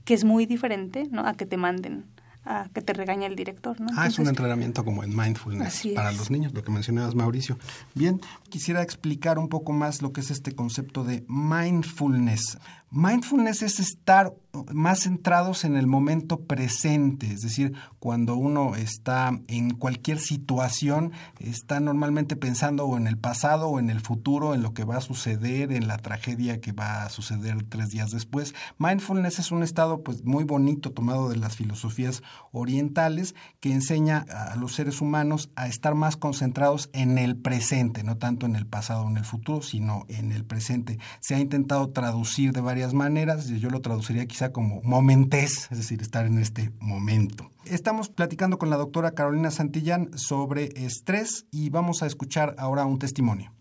que 0.05 0.15
es 0.15 0.25
muy 0.25 0.45
diferente, 0.45 1.07
¿no? 1.09 1.25
A 1.25 1.35
que 1.35 1.47
te 1.47 1.57
manden 1.57 2.05
a 2.47 2.69
que 2.73 2.81
te 2.81 2.93
regañe 2.93 3.27
el 3.27 3.37
director. 3.37 3.81
¿no? 3.81 3.89
ah, 3.97 4.07
es 4.07 4.19
un 4.19 4.29
entrenamiento 4.29 4.85
como 4.85 5.05
en 5.05 5.15
mindfulness 5.15 5.89
para 5.95 6.13
los 6.13 6.31
niños, 6.31 6.55
lo 6.55 6.63
que 6.63 6.71
mencionabas, 6.71 7.15
Mauricio. 7.15 7.59
Bien, 7.95 8.21
quisiera 8.49 8.83
explicar 8.83 9.39
un 9.39 9.49
poco 9.49 9.73
más 9.73 10.03
lo 10.03 10.13
que 10.13 10.21
es 10.21 10.31
este 10.31 10.53
concepto 10.53 11.05
de 11.05 11.25
mindfulness. 11.29 12.59
Mindfulness 12.91 13.63
es 13.63 13.81
estar 13.81 14.33
más 14.73 15.01
centrados 15.01 15.65
en 15.65 15.77
el 15.77 15.87
momento 15.87 16.41
presente, 16.41 17.31
es 17.31 17.43
decir, 17.43 17.75
cuando 17.99 18.37
uno 18.37 18.75
está 18.75 19.39
en 19.49 19.75
cualquier 19.75 20.19
situación, 20.19 21.13
está 21.39 21.81
normalmente 21.81 22.37
pensando 22.37 22.97
en 22.97 23.07
el 23.07 23.19
pasado 23.19 23.69
o 23.69 23.79
en 23.79 23.91
el 23.91 24.01
futuro, 24.01 24.55
en 24.55 24.63
lo 24.63 24.73
que 24.73 24.85
va 24.85 24.97
a 24.97 25.01
suceder, 25.01 25.73
en 25.73 25.89
la 25.89 25.99
tragedia 25.99 26.61
que 26.61 26.73
va 26.73 27.03
a 27.03 27.11
suceder 27.11 27.65
tres 27.69 27.91
días 27.91 28.13
después. 28.13 28.55
Mindfulness 28.79 29.41
es 29.41 29.51
un 29.51 29.63
estado 29.63 30.03
pues 30.03 30.25
muy 30.25 30.45
bonito 30.45 30.93
tomado 30.93 31.29
de 31.29 31.37
las 31.37 31.57
filosofías 31.57 32.23
orientales 32.53 33.35
que 33.61 33.73
enseña 33.73 34.25
a 34.31 34.57
los 34.57 34.75
seres 34.75 35.01
humanos 35.01 35.51
a 35.57 35.67
estar 35.67 35.95
más 35.95 36.17
concentrados 36.17 36.89
en 36.93 37.19
el 37.19 37.37
presente, 37.37 38.05
no 38.05 38.17
tanto 38.17 38.47
en 38.47 38.57
el 38.57 38.67
pasado 38.67 39.03
o 39.03 39.11
en 39.11 39.17
el 39.17 39.25
futuro, 39.25 39.61
sino 39.63 40.05
en 40.09 40.33
el 40.33 40.45
presente. 40.45 40.99
Se 41.21 41.35
ha 41.35 41.41
intentado 41.41 41.91
traducir 41.91 42.53
de 42.53 42.61
varias 42.61 42.76
maneras, 42.95 43.49
yo 43.49 43.71
lo 43.71 43.81
traduciría 43.81 44.27
quizá 44.27 44.53
como 44.53 44.83
momentes, 44.83 45.69
es 45.71 45.79
decir, 45.79 46.03
estar 46.03 46.27
en 46.27 46.39
este 46.39 46.71
momento. 46.81 47.51
Estamos 47.65 48.09
platicando 48.09 48.59
con 48.59 48.71
la 48.71 48.77
doctora 48.77 49.13
Carolina 49.13 49.51
Santillán 49.51 50.17
sobre 50.19 50.69
estrés 50.77 51.47
y 51.51 51.71
vamos 51.71 52.03
a 52.03 52.07
escuchar 52.07 52.55
ahora 52.59 52.85
un 52.85 52.99
testimonio. 52.99 53.53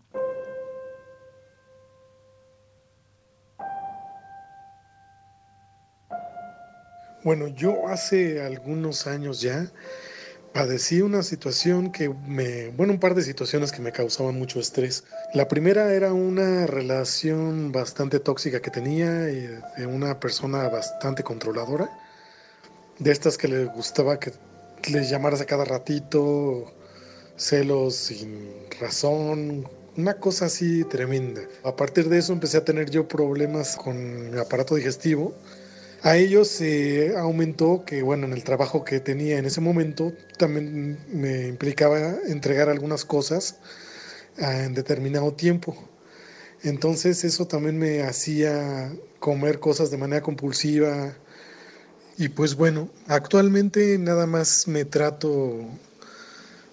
Bueno, 7.24 7.48
yo 7.48 7.88
hace 7.88 8.40
algunos 8.40 9.08
años 9.08 9.40
ya 9.40 9.72
padecí 10.56 11.02
una 11.02 11.22
situación 11.22 11.92
que 11.92 12.08
me, 12.08 12.68
bueno, 12.68 12.94
un 12.94 12.98
par 12.98 13.14
de 13.14 13.20
situaciones 13.20 13.72
que 13.72 13.82
me 13.82 13.92
causaban 13.92 14.38
mucho 14.38 14.58
estrés. 14.58 15.04
La 15.34 15.48
primera 15.48 15.92
era 15.92 16.14
una 16.14 16.66
relación 16.66 17.72
bastante 17.72 18.20
tóxica 18.20 18.62
que 18.62 18.70
tenía 18.70 19.10
de 19.10 19.86
una 19.86 20.18
persona 20.18 20.66
bastante 20.70 21.22
controladora, 21.22 21.90
de 22.98 23.12
estas 23.12 23.36
que 23.36 23.48
le 23.48 23.66
gustaba 23.66 24.18
que 24.18 24.32
les 24.90 25.10
llamaras 25.10 25.42
a 25.42 25.44
cada 25.44 25.66
ratito, 25.66 26.72
celos 27.36 27.94
sin 27.94 28.48
razón, 28.80 29.68
una 29.98 30.14
cosa 30.14 30.46
así 30.46 30.84
tremenda. 30.84 31.42
A 31.64 31.76
partir 31.76 32.08
de 32.08 32.16
eso 32.16 32.32
empecé 32.32 32.56
a 32.56 32.64
tener 32.64 32.88
yo 32.88 33.06
problemas 33.06 33.76
con 33.76 34.30
mi 34.30 34.38
aparato 34.38 34.74
digestivo 34.74 35.34
a 36.02 36.16
ellos 36.16 36.48
se 36.48 37.16
aumentó 37.16 37.84
que, 37.84 38.02
bueno, 38.02 38.26
en 38.26 38.32
el 38.32 38.44
trabajo 38.44 38.84
que 38.84 39.00
tenía 39.00 39.38
en 39.38 39.46
ese 39.46 39.60
momento 39.60 40.12
también 40.38 40.98
me 41.08 41.48
implicaba 41.48 42.16
entregar 42.26 42.68
algunas 42.68 43.04
cosas 43.04 43.56
ah, 44.38 44.64
en 44.64 44.74
determinado 44.74 45.32
tiempo. 45.32 45.76
Entonces 46.62 47.24
eso 47.24 47.46
también 47.46 47.78
me 47.78 48.02
hacía 48.02 48.92
comer 49.18 49.60
cosas 49.60 49.90
de 49.90 49.98
manera 49.98 50.22
compulsiva. 50.22 51.14
Y 52.18 52.28
pues 52.28 52.54
bueno, 52.54 52.90
actualmente 53.06 53.98
nada 53.98 54.26
más 54.26 54.68
me 54.68 54.84
trato 54.84 55.66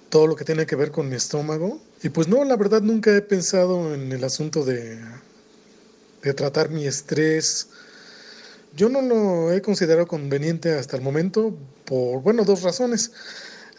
todo 0.10 0.28
lo 0.28 0.36
que 0.36 0.46
tiene 0.46 0.66
que 0.66 0.76
ver 0.76 0.92
con 0.92 1.10
mi 1.10 1.16
estómago. 1.16 1.82
Y 2.02 2.10
pues 2.10 2.28
no, 2.28 2.44
la 2.44 2.56
verdad 2.56 2.82
nunca 2.82 3.16
he 3.16 3.22
pensado 3.22 3.94
en 3.94 4.12
el 4.12 4.24
asunto 4.24 4.64
de, 4.66 5.00
de 6.22 6.34
tratar 6.34 6.70
mi 6.70 6.86
estrés 6.86 7.70
yo 8.76 8.90
no 8.90 9.02
lo 9.02 9.52
he 9.52 9.62
considerado 9.62 10.08
conveniente 10.08 10.74
hasta 10.78 10.98
el 10.98 11.04
momento 11.04 11.56
por, 11.86 12.22
bueno, 12.22 12.44
dos 12.44 12.64
razones. 12.64 13.12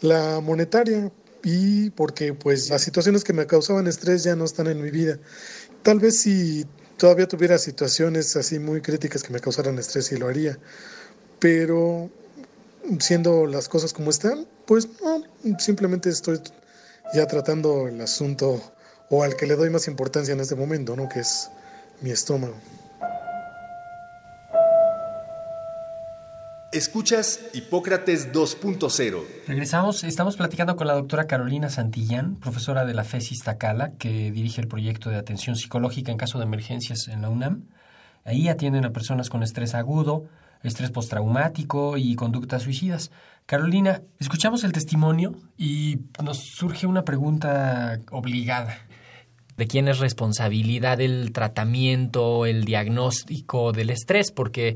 La 0.01 0.39
monetaria 0.41 1.11
y 1.43 1.89
porque 1.91 2.33
pues 2.33 2.69
las 2.69 2.81
situaciones 2.81 3.23
que 3.23 3.33
me 3.33 3.45
causaban 3.45 3.87
estrés 3.87 4.23
ya 4.23 4.35
no 4.35 4.45
están 4.45 4.67
en 4.67 4.81
mi 4.81 4.91
vida. 4.91 5.19
Tal 5.83 5.99
vez 5.99 6.19
si 6.21 6.65
todavía 6.97 7.27
tuviera 7.27 7.57
situaciones 7.57 8.35
así 8.35 8.59
muy 8.59 8.81
críticas 8.81 9.23
que 9.23 9.33
me 9.33 9.39
causaran 9.39 9.77
estrés 9.77 10.05
sí 10.07 10.17
lo 10.17 10.27
haría. 10.27 10.57
Pero 11.39 12.09
siendo 12.99 13.45
las 13.45 13.67
cosas 13.69 13.93
como 13.93 14.09
están, 14.09 14.47
pues 14.65 14.87
no, 15.01 15.23
simplemente 15.59 16.09
estoy 16.09 16.39
ya 17.13 17.27
tratando 17.27 17.87
el 17.87 18.01
asunto 18.01 18.61
o 19.09 19.23
al 19.23 19.35
que 19.35 19.45
le 19.45 19.55
doy 19.55 19.69
más 19.69 19.87
importancia 19.87 20.33
en 20.33 20.39
este 20.39 20.55
momento, 20.55 20.95
¿no? 20.95 21.07
Que 21.09 21.19
es 21.19 21.49
mi 22.01 22.11
estómago. 22.11 22.55
Escuchas 26.75 27.39
Hipócrates 27.53 28.33
2.0. 28.33 29.23
Regresamos, 29.47 30.03
estamos 30.03 30.35
platicando 30.35 30.75
con 30.75 30.87
la 30.87 30.93
doctora 30.95 31.25
Carolina 31.25 31.69
Santillán, 31.69 32.35
profesora 32.35 32.83
de 32.83 32.93
la 32.93 33.05
FES 33.05 33.31
Iztacala, 33.31 33.93
que 33.93 34.29
dirige 34.29 34.59
el 34.59 34.67
proyecto 34.67 35.09
de 35.09 35.15
atención 35.15 35.55
psicológica 35.55 36.11
en 36.11 36.17
caso 36.17 36.37
de 36.37 36.43
emergencias 36.43 37.07
en 37.07 37.21
la 37.21 37.29
UNAM. 37.29 37.69
Ahí 38.25 38.49
atienden 38.49 38.83
a 38.83 38.91
personas 38.91 39.29
con 39.29 39.41
estrés 39.41 39.73
agudo, 39.73 40.25
estrés 40.63 40.91
postraumático 40.91 41.95
y 41.95 42.13
conductas 42.15 42.63
suicidas. 42.63 43.09
Carolina, 43.45 44.01
escuchamos 44.19 44.65
el 44.65 44.73
testimonio 44.73 45.33
y 45.57 45.99
nos 46.21 46.39
surge 46.39 46.87
una 46.87 47.05
pregunta 47.05 48.01
obligada. 48.11 48.79
¿De 49.55 49.67
quién 49.67 49.87
es 49.87 49.99
responsabilidad 49.99 50.99
el 50.99 51.31
tratamiento, 51.31 52.45
el 52.45 52.65
diagnóstico 52.65 53.71
del 53.71 53.91
estrés? 53.91 54.33
Porque 54.33 54.75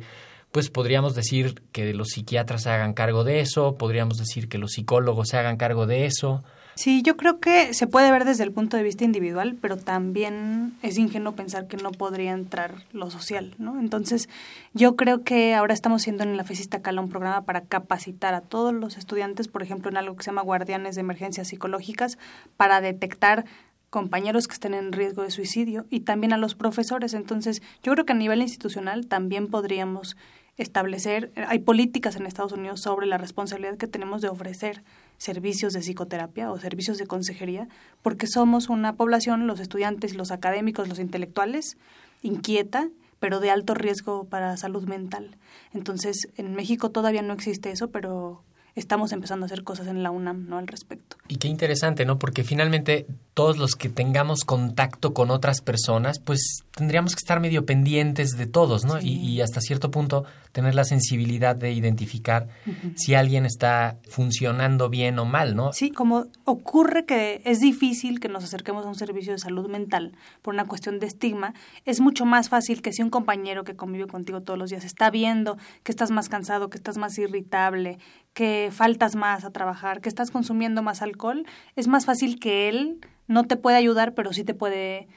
pues 0.52 0.70
podríamos 0.70 1.16
decir 1.16 1.62
que 1.72 1.94
los 1.94 2.10
psiquiatras 2.10 2.64
se 2.64 2.70
hagan 2.70 2.94
cargo 2.94 3.24
de 3.24 3.40
eso, 3.40 3.78
podríamos 3.78 4.18
decir 4.18 4.50
que 4.50 4.58
los 4.58 4.72
psicólogos 4.72 5.30
se 5.30 5.38
hagan 5.38 5.58
cargo 5.58 5.86
de 5.86 6.06
eso. 6.06 6.44
Sí, 6.80 7.02
yo 7.02 7.18
creo 7.18 7.42
que 7.42 7.74
se 7.74 7.88
puede 7.88 8.10
ver 8.10 8.24
desde 8.24 8.46
el 8.46 8.54
punto 8.54 8.78
de 8.78 8.84
vista 8.84 9.04
individual, 9.04 9.58
pero 9.62 9.76
también 9.76 10.78
es 10.82 10.98
ingenuo 10.98 11.34
pensar 11.34 11.68
que 11.68 11.76
no 11.76 11.92
podría 11.92 12.32
entrar 12.32 12.86
lo 12.94 13.12
social, 13.12 13.54
¿no? 13.58 13.82
Entonces, 13.82 14.30
yo 14.74 14.96
creo 14.96 15.26
que 15.26 15.56
ahora 15.56 15.74
estamos 15.74 16.02
haciendo 16.02 16.24
en 16.24 16.38
la 16.38 16.46
FESISTA 16.46 16.82
Cala 16.82 17.02
un 17.02 17.10
programa 17.10 17.42
para 17.42 17.66
capacitar 17.66 18.34
a 18.34 18.40
todos 18.40 18.74
los 18.74 18.98
estudiantes, 18.98 19.50
por 19.50 19.62
ejemplo, 19.62 19.92
en 19.92 19.98
algo 19.98 20.16
que 20.16 20.24
se 20.24 20.30
llama 20.30 20.42
guardianes 20.42 20.96
de 20.96 21.02
emergencias 21.02 21.50
psicológicas, 21.50 22.18
para 22.56 22.80
detectar 22.80 23.44
compañeros 23.90 24.48
que 24.48 24.54
estén 24.54 24.74
en 24.74 24.94
riesgo 24.94 25.24
de 25.24 25.32
suicidio 25.32 25.86
y 25.90 26.02
también 26.02 26.32
a 26.32 26.38
los 26.38 26.56
profesores. 26.56 27.14
Entonces, 27.14 27.62
yo 27.84 27.92
creo 27.92 28.06
que 28.06 28.14
a 28.14 28.16
nivel 28.16 28.42
institucional 28.42 29.08
también 29.08 29.48
podríamos 29.48 30.16
establecer, 30.60 31.32
hay 31.36 31.60
políticas 31.60 32.18
en 32.18 32.26
Estados 32.26 32.52
Unidos 32.52 32.82
sobre 32.82 33.08
la 33.08 33.18
responsabilidad 33.18 33.78
que 33.78 33.88
tenemos 33.88 34.22
de 34.22 34.28
ofrecer 34.28 34.84
servicios 35.18 35.74
de 35.74 35.80
psicoterapia 35.80 36.52
o 36.52 36.60
servicios 36.60 36.98
de 36.98 37.08
consejería, 37.08 37.68
porque 38.02 38.28
somos 38.28 38.70
una 38.70 38.94
población, 38.94 39.48
los 39.48 39.60
estudiantes, 39.62 40.16
los 40.16 40.32
académicos, 40.32 40.90
los 40.90 41.00
intelectuales, 41.00 41.78
inquieta, 42.22 42.90
pero 43.20 43.40
de 43.40 43.52
alto 43.52 43.74
riesgo 43.74 44.26
para 44.26 44.56
salud 44.58 44.84
mental. 44.84 45.38
Entonces, 45.74 46.28
en 46.36 46.54
México 46.56 46.90
todavía 46.92 47.22
no 47.22 47.34
existe 47.34 47.72
eso, 47.72 47.90
pero 47.90 48.44
estamos 48.80 49.12
empezando 49.12 49.46
a 49.46 49.48
hacer 49.48 49.64
cosas 49.64 49.88
en 49.88 50.04
la 50.04 50.12
UNAM 50.12 50.48
no 50.48 50.58
al 50.58 50.68
respecto. 50.68 51.18
Y 51.28 51.38
qué 51.38 51.48
interesante, 51.48 52.06
¿no? 52.06 52.18
Porque 52.18 52.44
finalmente 52.44 53.06
todos 53.34 53.58
los 53.58 53.76
que 53.76 53.88
tengamos 53.88 54.44
contacto 54.44 55.14
con 55.14 55.32
otras 55.32 55.62
personas, 55.62 56.20
pues 56.20 56.64
tendríamos 56.76 57.16
que 57.16 57.20
estar 57.20 57.40
medio 57.40 57.66
pendientes 57.66 58.32
de 58.32 58.48
todos, 58.48 58.84
¿no? 58.84 59.00
Y, 59.00 59.40
hasta 59.40 59.62
cierto 59.62 59.92
punto 59.92 60.26
tener 60.52 60.76
la 60.76 60.84
sensibilidad 60.84 61.56
de 61.56 61.72
identificar 61.72 62.50
si 62.96 63.14
alguien 63.14 63.46
está 63.46 63.98
funcionando 64.10 64.90
bien 64.90 65.18
o 65.20 65.26
mal, 65.26 65.56
¿no? 65.56 65.72
Sí, 65.72 65.92
como 65.92 66.26
ocurre 66.44 67.06
que 67.06 67.42
es 67.46 67.60
difícil 67.60 68.20
que 68.20 68.28
nos 68.28 68.44
acerquemos 68.44 68.86
a 68.86 68.90
un 68.90 68.96
servicio 68.96 69.32
de 69.32 69.40
salud 69.40 69.70
mental 69.70 70.14
por 70.42 70.54
una 70.54 70.66
cuestión 70.66 71.00
de 71.00 71.08
estigma, 71.08 71.54
es 71.86 72.02
mucho 72.02 72.26
más 72.26 72.50
fácil 72.50 72.82
que 72.82 72.92
si 72.92 73.04
un 73.04 73.10
compañero 73.10 73.64
que 73.64 73.76
convive 73.76 74.08
contigo 74.08 74.42
todos 74.42 74.60
los 74.60 74.70
días 74.70 74.84
está 74.84 75.10
viendo 75.10 75.58
que 75.84 75.92
estás 75.92 76.12
más 76.12 76.28
cansado, 76.28 76.70
que 76.70 76.78
estás 76.78 76.98
más 76.98 77.18
irritable, 77.18 78.00
que 78.34 78.70
faltas 78.72 79.16
más 79.16 79.44
a 79.44 79.52
trabajar, 79.52 80.02
que 80.02 80.10
estás 80.10 80.32
consumiendo 80.32 80.82
más 80.82 81.02
alcohol, 81.02 81.46
es 81.76 81.88
más 81.88 82.06
fácil 82.06 82.40
que 82.40 82.70
él 82.70 83.00
no 83.28 83.44
te 83.44 83.58
puede 83.58 83.78
ayudar, 83.78 84.14
pero 84.14 84.34
sí 84.34 84.44
te 84.44 84.54
puede 84.54 85.08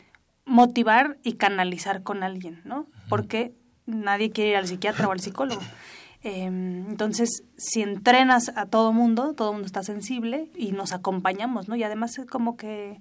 motivar 0.45 1.19
y 1.23 1.35
canalizar 1.35 2.03
con 2.03 2.23
alguien, 2.23 2.61
¿no? 2.65 2.87
Porque 3.09 3.55
nadie 3.87 4.31
quiere 4.31 4.51
ir 4.51 4.57
al 4.57 4.67
psiquiatra 4.67 5.09
o 5.09 5.13
al 5.13 5.21
psicólogo. 5.21 5.61
Em, 6.25 6.89
entonces, 6.89 7.43
si 7.57 7.83
entrenas 7.83 8.53
a 8.55 8.67
todo 8.67 8.93
mundo, 8.93 9.35
todo 9.35 9.53
mundo 9.53 9.67
está 9.67 9.83
sensible 9.83 10.53
y 10.55 10.71
nos 10.71 10.93
acompañamos, 10.93 11.67
¿no? 11.67 11.75
Y 11.75 11.83
además 11.83 12.17
es 12.17 12.27
como 12.27 12.57
que 12.57 13.01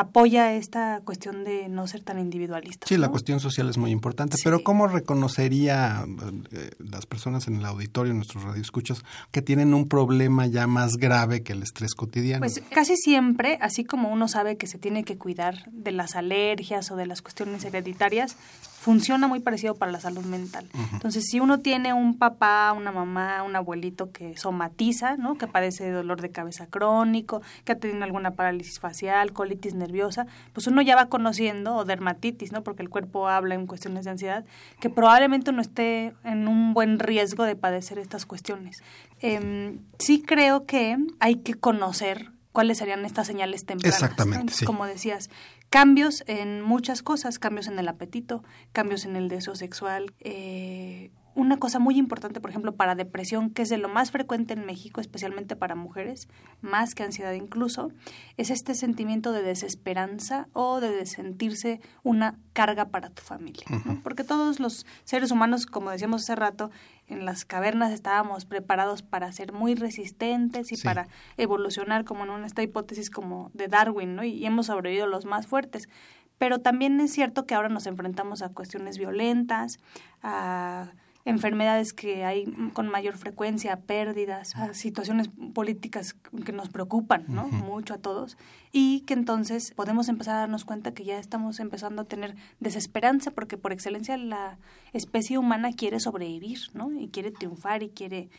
apoya 0.00 0.54
esta 0.54 1.00
cuestión 1.04 1.44
de 1.44 1.68
no 1.68 1.86
ser 1.86 2.02
tan 2.02 2.18
individualista. 2.18 2.86
Sí, 2.86 2.96
la 2.96 3.08
cuestión 3.08 3.40
social 3.40 3.68
es 3.68 3.78
muy 3.78 3.90
importante, 3.90 4.36
pero 4.42 4.62
¿cómo 4.62 4.86
reconocería 4.86 6.04
eh, 6.52 6.70
las 6.78 7.06
personas 7.06 7.48
en 7.48 7.56
el 7.56 7.64
auditorio, 7.64 8.14
nuestros 8.14 8.44
radioescuchos, 8.44 9.04
que 9.30 9.42
tienen 9.42 9.74
un 9.74 9.88
problema 9.88 10.46
ya 10.46 10.66
más 10.66 10.96
grave 10.96 11.42
que 11.42 11.52
el 11.52 11.62
estrés 11.62 11.94
cotidiano? 11.94 12.40
Pues 12.40 12.62
casi 12.70 12.96
siempre, 12.96 13.58
así 13.60 13.84
como 13.84 14.10
uno 14.10 14.28
sabe 14.28 14.56
que 14.56 14.66
se 14.66 14.78
tiene 14.78 15.04
que 15.04 15.18
cuidar 15.18 15.70
de 15.70 15.92
las 15.92 16.16
alergias 16.16 16.90
o 16.90 16.96
de 16.96 17.06
las 17.06 17.22
cuestiones 17.22 17.64
hereditarias, 17.64 18.36
funciona 18.78 19.26
muy 19.26 19.40
parecido 19.40 19.74
para 19.74 19.90
la 19.90 19.98
salud 19.98 20.24
mental. 20.24 20.64
Entonces, 20.92 21.26
si 21.28 21.40
uno 21.40 21.58
tiene 21.58 21.92
un 21.92 22.16
papá, 22.16 22.72
una 22.72 22.92
mamá, 22.92 23.42
un 23.42 23.56
abuelito 23.56 24.12
que 24.12 24.36
somatiza, 24.36 25.16
¿no? 25.16 25.36
que 25.36 25.48
padece 25.48 25.84
de 25.84 25.90
dolor 25.90 26.20
de 26.20 26.30
cabeza 26.30 26.68
crónico, 26.68 27.42
que 27.64 27.72
ha 27.72 27.78
tenido 27.78 28.04
alguna 28.04 28.30
parálisis 28.30 28.78
facial, 28.78 29.32
colitis 29.32 29.74
nerviosa, 29.74 30.26
pues 30.52 30.68
uno 30.68 30.80
ya 30.80 30.94
va 30.94 31.06
conociendo, 31.06 31.74
o 31.74 31.84
dermatitis, 31.84 32.52
¿no? 32.52 32.62
porque 32.62 32.82
el 32.82 32.88
cuerpo 32.88 33.26
habla 33.26 33.56
en 33.56 33.66
cuestiones 33.66 34.04
de 34.04 34.12
ansiedad, 34.12 34.44
que 34.78 34.90
probablemente 34.90 35.50
uno 35.50 35.60
esté 35.60 36.14
en 36.22 36.46
un 36.46 36.72
buen 36.72 37.00
riesgo 37.00 37.42
de 37.42 37.56
padecer 37.56 37.98
estas 37.98 38.26
cuestiones. 38.26 38.84
Eh, 39.20 39.76
sí 39.98 40.22
creo 40.22 40.66
que 40.66 40.96
hay 41.18 41.36
que 41.36 41.54
conocer 41.54 42.30
cuáles 42.52 42.78
serían 42.78 43.04
estas 43.04 43.26
señales 43.26 43.64
tempranas. 43.64 44.02
Exactamente. 44.02 44.64
Como 44.64 44.86
decías, 44.86 45.30
cambios 45.70 46.24
en 46.26 46.62
muchas 46.62 47.02
cosas, 47.02 47.38
cambios 47.38 47.68
en 47.68 47.78
el 47.78 47.88
apetito, 47.88 48.42
cambios 48.72 49.04
en 49.04 49.16
el 49.16 49.28
deseo 49.28 49.54
sexual, 49.54 50.14
eh, 50.20 51.10
una 51.38 51.58
cosa 51.58 51.78
muy 51.78 51.96
importante, 51.96 52.40
por 52.40 52.50
ejemplo, 52.50 52.74
para 52.74 52.96
depresión, 52.96 53.50
que 53.50 53.62
es 53.62 53.68
de 53.68 53.78
lo 53.78 53.88
más 53.88 54.10
frecuente 54.10 54.54
en 54.54 54.66
México, 54.66 55.00
especialmente 55.00 55.54
para 55.54 55.76
mujeres, 55.76 56.28
más 56.62 56.96
que 56.96 57.04
ansiedad 57.04 57.32
incluso, 57.32 57.92
es 58.36 58.50
este 58.50 58.74
sentimiento 58.74 59.30
de 59.30 59.42
desesperanza 59.42 60.48
o 60.52 60.80
de 60.80 61.06
sentirse 61.06 61.80
una 62.02 62.40
carga 62.54 62.86
para 62.86 63.10
tu 63.10 63.22
familia. 63.22 63.64
Porque 64.02 64.24
todos 64.24 64.58
los 64.58 64.84
seres 65.04 65.30
humanos, 65.30 65.66
como 65.66 65.92
decíamos 65.92 66.24
hace 66.24 66.34
rato, 66.34 66.72
en 67.06 67.24
las 67.24 67.44
cavernas 67.44 67.92
estábamos 67.92 68.44
preparados 68.44 69.02
para 69.02 69.30
ser 69.30 69.52
muy 69.52 69.76
resistentes 69.76 70.72
y 70.72 70.76
para 70.76 71.06
evolucionar 71.36 72.04
como 72.04 72.24
en 72.36 72.44
esta 72.44 72.64
hipótesis 72.64 73.10
como 73.10 73.52
de 73.54 73.68
Darwin, 73.68 74.16
¿no? 74.16 74.24
Y, 74.24 74.44
hemos 74.44 74.66
sobrevivido 74.66 75.06
los 75.06 75.24
más 75.24 75.46
fuertes. 75.46 75.88
Pero 76.36 76.58
también 76.58 77.00
es 77.00 77.12
cierto 77.12 77.46
que 77.46 77.54
ahora 77.54 77.68
nos 77.68 77.86
enfrentamos 77.86 78.42
a 78.42 78.48
cuestiones 78.48 78.98
violentas, 78.98 79.78
a 80.20 80.90
enfermedades 81.28 81.92
que 81.92 82.24
hay 82.24 82.46
con 82.72 82.88
mayor 82.88 83.16
frecuencia, 83.16 83.76
pérdidas, 83.80 84.54
situaciones 84.72 85.28
políticas 85.52 86.16
que 86.44 86.52
nos 86.52 86.70
preocupan 86.70 87.26
¿no? 87.28 87.48
mucho 87.48 87.94
a 87.94 87.98
todos 87.98 88.38
y 88.72 89.00
que 89.00 89.12
entonces 89.12 89.72
podemos 89.76 90.08
empezar 90.08 90.36
a 90.36 90.40
darnos 90.40 90.64
cuenta 90.64 90.94
que 90.94 91.04
ya 91.04 91.18
estamos 91.18 91.60
empezando 91.60 92.02
a 92.02 92.04
tener 92.06 92.34
desesperanza 92.60 93.30
porque 93.30 93.58
por 93.58 93.72
excelencia 93.72 94.16
la 94.16 94.58
especie 94.94 95.36
humana 95.36 95.72
quiere 95.74 96.00
sobrevivir 96.00 96.60
¿no? 96.72 96.90
y 96.92 97.08
quiere 97.08 97.30
triunfar 97.30 97.82
y 97.82 97.90
quiere 97.90 98.30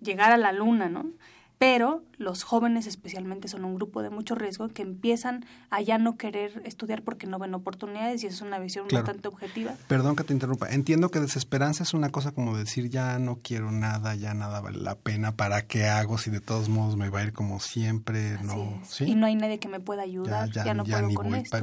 llegar 0.00 0.30
a 0.30 0.36
la 0.36 0.52
luna, 0.52 0.88
¿no? 0.88 1.12
Pero 1.58 2.02
los 2.18 2.42
jóvenes 2.42 2.86
especialmente 2.86 3.48
son 3.48 3.64
un 3.64 3.74
grupo 3.74 4.02
de 4.02 4.10
mucho 4.10 4.34
riesgo 4.34 4.68
que 4.68 4.82
empiezan 4.82 5.44
a 5.70 5.80
ya 5.80 5.98
no 5.98 6.16
querer 6.16 6.62
estudiar 6.64 7.02
porque 7.02 7.26
no 7.26 7.38
ven 7.38 7.54
oportunidades 7.54 8.22
y 8.24 8.26
es 8.26 8.40
una 8.40 8.58
visión 8.58 8.86
bastante 8.90 9.28
objetiva. 9.28 9.74
Perdón 9.88 10.16
que 10.16 10.24
te 10.24 10.32
interrumpa. 10.32 10.68
Entiendo 10.70 11.10
que 11.10 11.20
desesperanza 11.20 11.82
es 11.82 11.94
una 11.94 12.10
cosa 12.10 12.32
como 12.32 12.56
decir 12.56 12.88
ya 12.90 13.18
no 13.18 13.40
quiero 13.42 13.70
nada, 13.70 14.14
ya 14.14 14.34
nada 14.34 14.60
vale 14.60 14.78
la 14.78 14.96
pena, 14.96 15.36
¿para 15.36 15.66
qué 15.66 15.86
hago 15.86 16.18
si 16.18 16.30
de 16.30 16.40
todos 16.40 16.68
modos 16.68 16.96
me 16.96 17.08
va 17.10 17.20
a 17.20 17.24
ir 17.24 17.32
como 17.32 17.60
siempre? 17.60 18.38
no, 18.42 18.80
Y 19.00 19.14
no 19.14 19.26
hay 19.26 19.36
nadie 19.36 19.58
que 19.58 19.68
me 19.68 19.80
pueda 19.80 20.02
ayudar, 20.02 20.50
ya, 20.50 20.74
no 20.74 20.84
puedo 20.84 21.12
con 21.14 21.34
esto. 21.34 21.58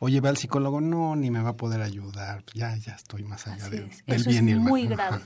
Oye, 0.00 0.20
va 0.20 0.30
al 0.30 0.36
psicólogo, 0.36 0.80
no, 0.80 1.16
ni 1.16 1.30
me 1.30 1.40
va 1.40 1.50
a 1.50 1.56
poder 1.56 1.82
ayudar, 1.82 2.44
ya, 2.54 2.76
ya 2.76 2.92
estoy 2.92 3.24
más 3.24 3.46
allá 3.46 3.68
de, 3.68 3.80
del 3.80 3.90
Eso 4.06 4.30
bien 4.30 4.48
es 4.48 4.50
y 4.50 4.52
el 4.52 4.60
muy 4.60 4.86
grave. 4.86 5.20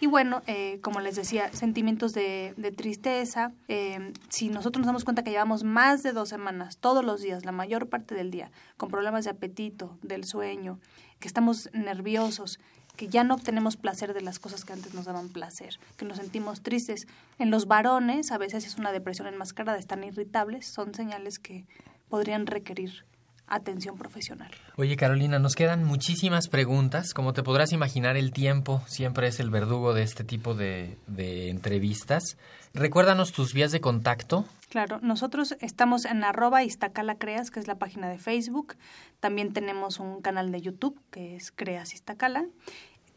Y 0.00 0.06
bueno, 0.06 0.42
eh, 0.46 0.78
como 0.82 1.00
les 1.00 1.16
decía, 1.16 1.52
sentimientos 1.52 2.14
de, 2.14 2.54
de 2.56 2.70
tristeza, 2.70 3.27
eh, 3.68 4.12
si 4.28 4.48
nosotros 4.48 4.80
nos 4.80 4.86
damos 4.86 5.04
cuenta 5.04 5.22
que 5.22 5.30
llevamos 5.30 5.64
más 5.64 6.02
de 6.02 6.12
dos 6.12 6.28
semanas, 6.28 6.78
todos 6.78 7.04
los 7.04 7.20
días, 7.20 7.44
la 7.44 7.52
mayor 7.52 7.88
parte 7.88 8.14
del 8.14 8.30
día, 8.30 8.50
con 8.76 8.88
problemas 8.88 9.24
de 9.24 9.30
apetito, 9.30 9.98
del 10.02 10.24
sueño, 10.24 10.78
que 11.20 11.28
estamos 11.28 11.68
nerviosos, 11.72 12.58
que 12.96 13.08
ya 13.08 13.24
no 13.24 13.34
obtenemos 13.34 13.76
placer 13.76 14.12
de 14.14 14.22
las 14.22 14.38
cosas 14.38 14.64
que 14.64 14.72
antes 14.72 14.94
nos 14.94 15.04
daban 15.04 15.28
placer, 15.28 15.78
que 15.96 16.04
nos 16.04 16.16
sentimos 16.16 16.62
tristes. 16.62 17.06
En 17.38 17.50
los 17.50 17.66
varones 17.66 18.32
a 18.32 18.38
veces 18.38 18.66
es 18.66 18.76
una 18.76 18.92
depresión 18.92 19.28
enmascarada, 19.28 19.78
están 19.78 20.02
irritables, 20.02 20.66
son 20.66 20.94
señales 20.94 21.38
que 21.38 21.66
podrían 22.08 22.46
requerir 22.46 23.04
atención 23.48 23.96
profesional. 23.96 24.50
Oye 24.76 24.96
Carolina, 24.96 25.38
nos 25.38 25.54
quedan 25.54 25.84
muchísimas 25.84 26.48
preguntas. 26.48 27.14
Como 27.14 27.32
te 27.32 27.42
podrás 27.42 27.72
imaginar, 27.72 28.16
el 28.16 28.32
tiempo 28.32 28.82
siempre 28.86 29.28
es 29.28 29.40
el 29.40 29.50
verdugo 29.50 29.94
de 29.94 30.02
este 30.02 30.24
tipo 30.24 30.54
de, 30.54 30.96
de 31.06 31.50
entrevistas. 31.50 32.36
Recuérdanos 32.74 33.32
tus 33.32 33.54
vías 33.54 33.72
de 33.72 33.80
contacto. 33.80 34.44
Claro, 34.68 34.98
nosotros 35.00 35.56
estamos 35.60 36.04
en 36.04 36.22
arroba 36.24 36.62
Iztacala 36.62 37.16
Creas, 37.16 37.50
que 37.50 37.60
es 37.60 37.66
la 37.66 37.76
página 37.76 38.08
de 38.08 38.18
Facebook. 38.18 38.76
También 39.20 39.52
tenemos 39.52 39.98
un 39.98 40.20
canal 40.20 40.52
de 40.52 40.60
YouTube, 40.60 41.00
que 41.10 41.36
es 41.36 41.50
Creas 41.50 41.94
Iztacala. 41.94 42.44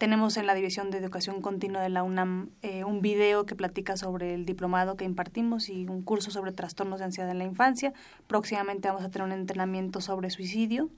Tenemos 0.02 0.36
en 0.38 0.48
la 0.48 0.56
División 0.56 0.90
de 0.90 0.98
Educación 0.98 1.44
Continua 1.44 1.80
de 1.80 1.90
la 1.90 2.02
UNAM 2.02 2.50
eh, 2.64 2.84
un 2.84 3.04
video 3.04 3.46
que 3.46 3.54
platica 3.54 3.98
sobre 3.98 4.34
el 4.34 4.48
diplomado 4.48 4.96
que 4.96 5.06
impartimos 5.06 5.70
y 5.70 5.86
un 5.86 6.02
curso 6.02 6.32
sobre 6.32 6.52
trastornos 6.52 6.98
de 6.98 7.06
ansiedad 7.06 7.30
en 7.30 7.38
la 7.38 7.44
infancia. 7.44 7.94
Próximamente 8.26 8.88
vamos 8.88 9.04
a 9.04 9.12
tener 9.12 9.28
un 9.28 9.32
entrenamiento 9.32 10.02
sobre 10.02 10.32
suicidio. 10.32 10.90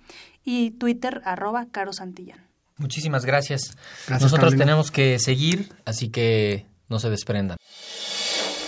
Y 0.45 0.71
Twitter, 0.71 1.21
arroba 1.25 1.65
Caro 1.69 1.91
Santillán. 1.91 2.47
Muchísimas 2.77 3.25
gracias. 3.25 3.75
Nosotros 4.07 4.55
tenemos 4.55 4.89
que 4.89 5.19
seguir, 5.19 5.73
así 5.83 6.07
que 6.07 6.65
no 6.87 6.97
se 6.97 7.09
desprendan. 7.09 7.57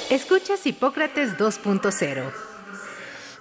Escuchas 0.10 0.67
Hipócrates 0.67 1.38
2.0. 1.38 2.55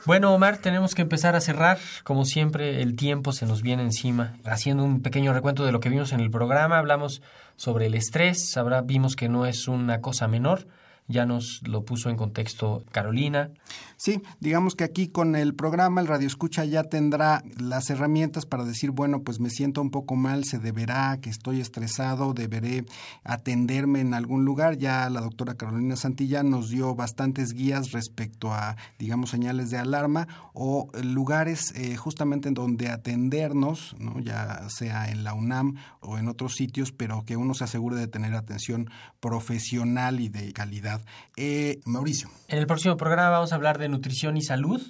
Bueno, 0.07 0.35
Omar, 0.35 0.59
tenemos 0.59 0.95
que 0.95 1.01
empezar 1.01 1.35
a 1.35 1.41
cerrar. 1.41 1.79
Como 2.03 2.27
siempre, 2.27 2.83
el 2.83 2.95
tiempo 2.95 3.33
se 3.33 3.47
nos 3.47 3.63
viene 3.63 3.83
encima. 3.83 4.35
Haciendo 4.45 4.85
un 4.85 5.01
pequeño 5.01 5.33
recuento 5.33 5.65
de 5.65 5.73
lo 5.73 5.81
que 5.81 5.89
vimos 5.89 6.13
en 6.13 6.21
el 6.21 6.31
programa, 6.31 6.79
hablamos 6.79 7.23
sobre 7.57 7.87
el 7.87 7.95
estrés. 7.95 8.59
Ahora 8.59 8.83
vimos 8.83 9.17
que 9.17 9.31
no 9.31 9.47
es 9.47 9.67
una 9.67 10.03
cosa 10.03 10.29
menor 10.29 10.67
ya 11.07 11.27
nos 11.27 11.61
lo 11.67 11.85
puso 11.85 12.09
en 12.09 12.17
contexto 12.17 12.85
Carolina. 12.91 13.51
Sí, 13.97 14.23
digamos 14.41 14.75
que 14.75 14.85
aquí 14.85 15.09
con 15.09 15.37
el 15.37 15.55
programa 15.55 16.01
el 16.01 16.07
Radio 16.07 16.27
Escucha 16.27 16.65
ya 16.65 16.85
tendrá 16.85 17.43
las 17.59 17.91
herramientas 17.91 18.45
para 18.45 18.65
decir, 18.65 18.91
bueno, 18.91 19.23
pues 19.23 19.39
me 19.41 19.51
siento 19.51 19.81
un 19.81 19.91
poco 19.91 20.17
mal, 20.17 20.45
se 20.45 20.59
deberá, 20.59 21.19
que 21.21 21.31
estoy 21.31 21.61
estresado, 21.61 22.35
deberé 22.35 22.85
atenderme 23.23 24.01
en 24.01 24.15
algún 24.15 24.45
lugar. 24.45 24.79
Ya 24.79 25.09
la 25.11 25.21
doctora 25.21 25.55
Carolina 25.55 25.97
Santillán 25.97 26.51
nos 26.51 26.71
dio 26.71 26.95
bastantes 26.95 27.53
guías 27.53 27.93
respecto 27.93 28.53
a, 28.53 28.77
digamos, 28.99 29.31
señales 29.31 29.71
de 29.71 29.79
alarma 29.79 30.27
o 30.53 30.91
lugares 31.03 31.73
eh, 31.77 31.97
justamente 31.97 32.49
en 32.49 32.55
donde 32.55 32.89
atendernos, 32.89 33.95
¿no? 33.99 34.21
ya 34.21 34.69
sea 34.69 35.11
en 35.11 35.25
la 35.25 35.35
UNAM 35.35 35.77
o 36.01 36.19
en 36.19 36.29
otros 36.29 36.55
sitios, 36.55 36.93
pero 36.93 37.25
que 37.25 37.37
uno 37.37 37.55
se 37.55 37.65
asegure 37.65 37.97
de 37.97 38.09
tener 38.09 38.35
atención 38.35 38.91
profesional 39.21 40.21
y 40.21 40.29
de 40.29 40.53
calidad 40.53 40.94
eh, 41.37 41.81
Mauricio. 41.85 42.29
En 42.49 42.59
el 42.59 42.67
próximo 42.67 42.97
programa 42.97 43.31
vamos 43.31 43.53
a 43.53 43.57
hablar 43.57 43.79
de 43.79 43.89
nutrición 43.89 44.37
y 44.37 44.43
salud. 44.43 44.81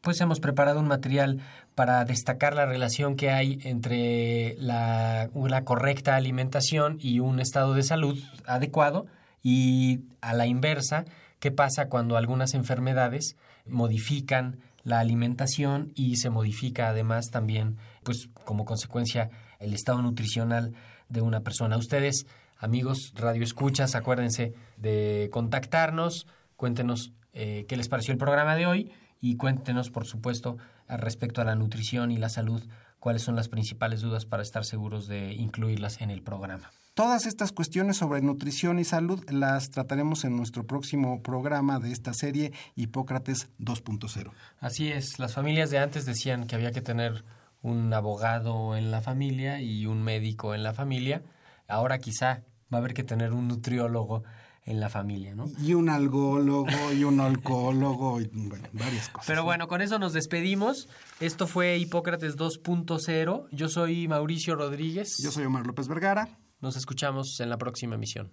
Pues 0.00 0.20
hemos 0.20 0.40
preparado 0.40 0.80
un 0.80 0.88
material 0.88 1.40
para 1.74 2.04
destacar 2.04 2.54
la 2.54 2.66
relación 2.66 3.16
que 3.16 3.30
hay 3.30 3.60
entre 3.62 4.56
la, 4.58 5.30
correcta 5.64 6.16
alimentación 6.16 6.98
y 7.00 7.20
un 7.20 7.38
estado 7.38 7.74
de 7.74 7.82
salud 7.82 8.18
adecuado 8.46 9.06
y 9.42 10.00
a 10.20 10.34
la 10.34 10.46
inversa, 10.46 11.04
qué 11.38 11.50
pasa 11.50 11.88
cuando 11.88 12.16
algunas 12.16 12.54
enfermedades 12.54 13.36
modifican 13.66 14.58
la 14.84 14.98
alimentación 14.98 15.92
y 15.94 16.16
se 16.16 16.30
modifica 16.30 16.88
además 16.88 17.30
también, 17.30 17.76
pues 18.02 18.28
como 18.44 18.64
consecuencia, 18.64 19.30
el 19.60 19.72
estado 19.72 20.02
nutricional 20.02 20.74
de 21.08 21.20
una 21.20 21.40
persona. 21.40 21.76
Ustedes 21.76 22.26
Amigos 22.62 23.12
Radio 23.16 23.42
Escuchas, 23.42 23.96
acuérdense 23.96 24.54
de 24.76 25.28
contactarnos, 25.32 26.28
cuéntenos 26.54 27.12
eh, 27.32 27.66
qué 27.68 27.76
les 27.76 27.88
pareció 27.88 28.12
el 28.12 28.18
programa 28.18 28.54
de 28.54 28.66
hoy 28.66 28.92
y 29.20 29.34
cuéntenos, 29.34 29.90
por 29.90 30.06
supuesto, 30.06 30.58
respecto 30.86 31.40
a 31.40 31.44
la 31.44 31.56
nutrición 31.56 32.12
y 32.12 32.18
la 32.18 32.28
salud, 32.28 32.62
cuáles 33.00 33.22
son 33.22 33.34
las 33.34 33.48
principales 33.48 34.00
dudas 34.00 34.26
para 34.26 34.44
estar 34.44 34.64
seguros 34.64 35.08
de 35.08 35.32
incluirlas 35.32 36.00
en 36.00 36.10
el 36.10 36.22
programa. 36.22 36.70
Todas 36.94 37.26
estas 37.26 37.50
cuestiones 37.50 37.96
sobre 37.96 38.20
nutrición 38.20 38.78
y 38.78 38.84
salud 38.84 39.28
las 39.28 39.70
trataremos 39.70 40.24
en 40.24 40.36
nuestro 40.36 40.64
próximo 40.64 41.20
programa 41.20 41.80
de 41.80 41.90
esta 41.90 42.14
serie 42.14 42.52
Hipócrates 42.76 43.48
2.0. 43.58 44.30
Así 44.60 44.92
es, 44.92 45.18
las 45.18 45.34
familias 45.34 45.70
de 45.70 45.80
antes 45.80 46.06
decían 46.06 46.46
que 46.46 46.54
había 46.54 46.70
que 46.70 46.80
tener 46.80 47.24
un 47.60 47.92
abogado 47.92 48.76
en 48.76 48.92
la 48.92 49.00
familia 49.00 49.60
y 49.60 49.86
un 49.86 50.00
médico 50.04 50.54
en 50.54 50.62
la 50.62 50.74
familia. 50.74 51.22
Ahora 51.66 51.98
quizá 51.98 52.42
va 52.72 52.78
a 52.78 52.80
haber 52.80 52.94
que 52.94 53.04
tener 53.04 53.32
un 53.32 53.48
nutriólogo 53.48 54.22
en 54.64 54.80
la 54.80 54.88
familia, 54.88 55.34
¿no? 55.34 55.46
Y 55.60 55.74
un 55.74 55.88
algólogo 55.88 56.92
y 56.96 57.04
un 57.04 57.20
alcohólogo 57.20 58.20
y 58.20 58.28
bueno, 58.32 58.68
varias 58.72 59.08
cosas. 59.08 59.26
Pero 59.26 59.44
bueno, 59.44 59.66
con 59.66 59.82
eso 59.82 59.98
nos 59.98 60.12
despedimos. 60.12 60.88
Esto 61.20 61.46
fue 61.46 61.78
Hipócrates 61.78 62.36
2.0. 62.36 63.48
Yo 63.50 63.68
soy 63.68 64.06
Mauricio 64.06 64.54
Rodríguez. 64.54 65.16
Yo 65.22 65.32
soy 65.32 65.44
Omar 65.44 65.66
López 65.66 65.88
Vergara. 65.88 66.38
Nos 66.60 66.76
escuchamos 66.76 67.40
en 67.40 67.50
la 67.50 67.58
próxima 67.58 67.96
emisión. 67.96 68.32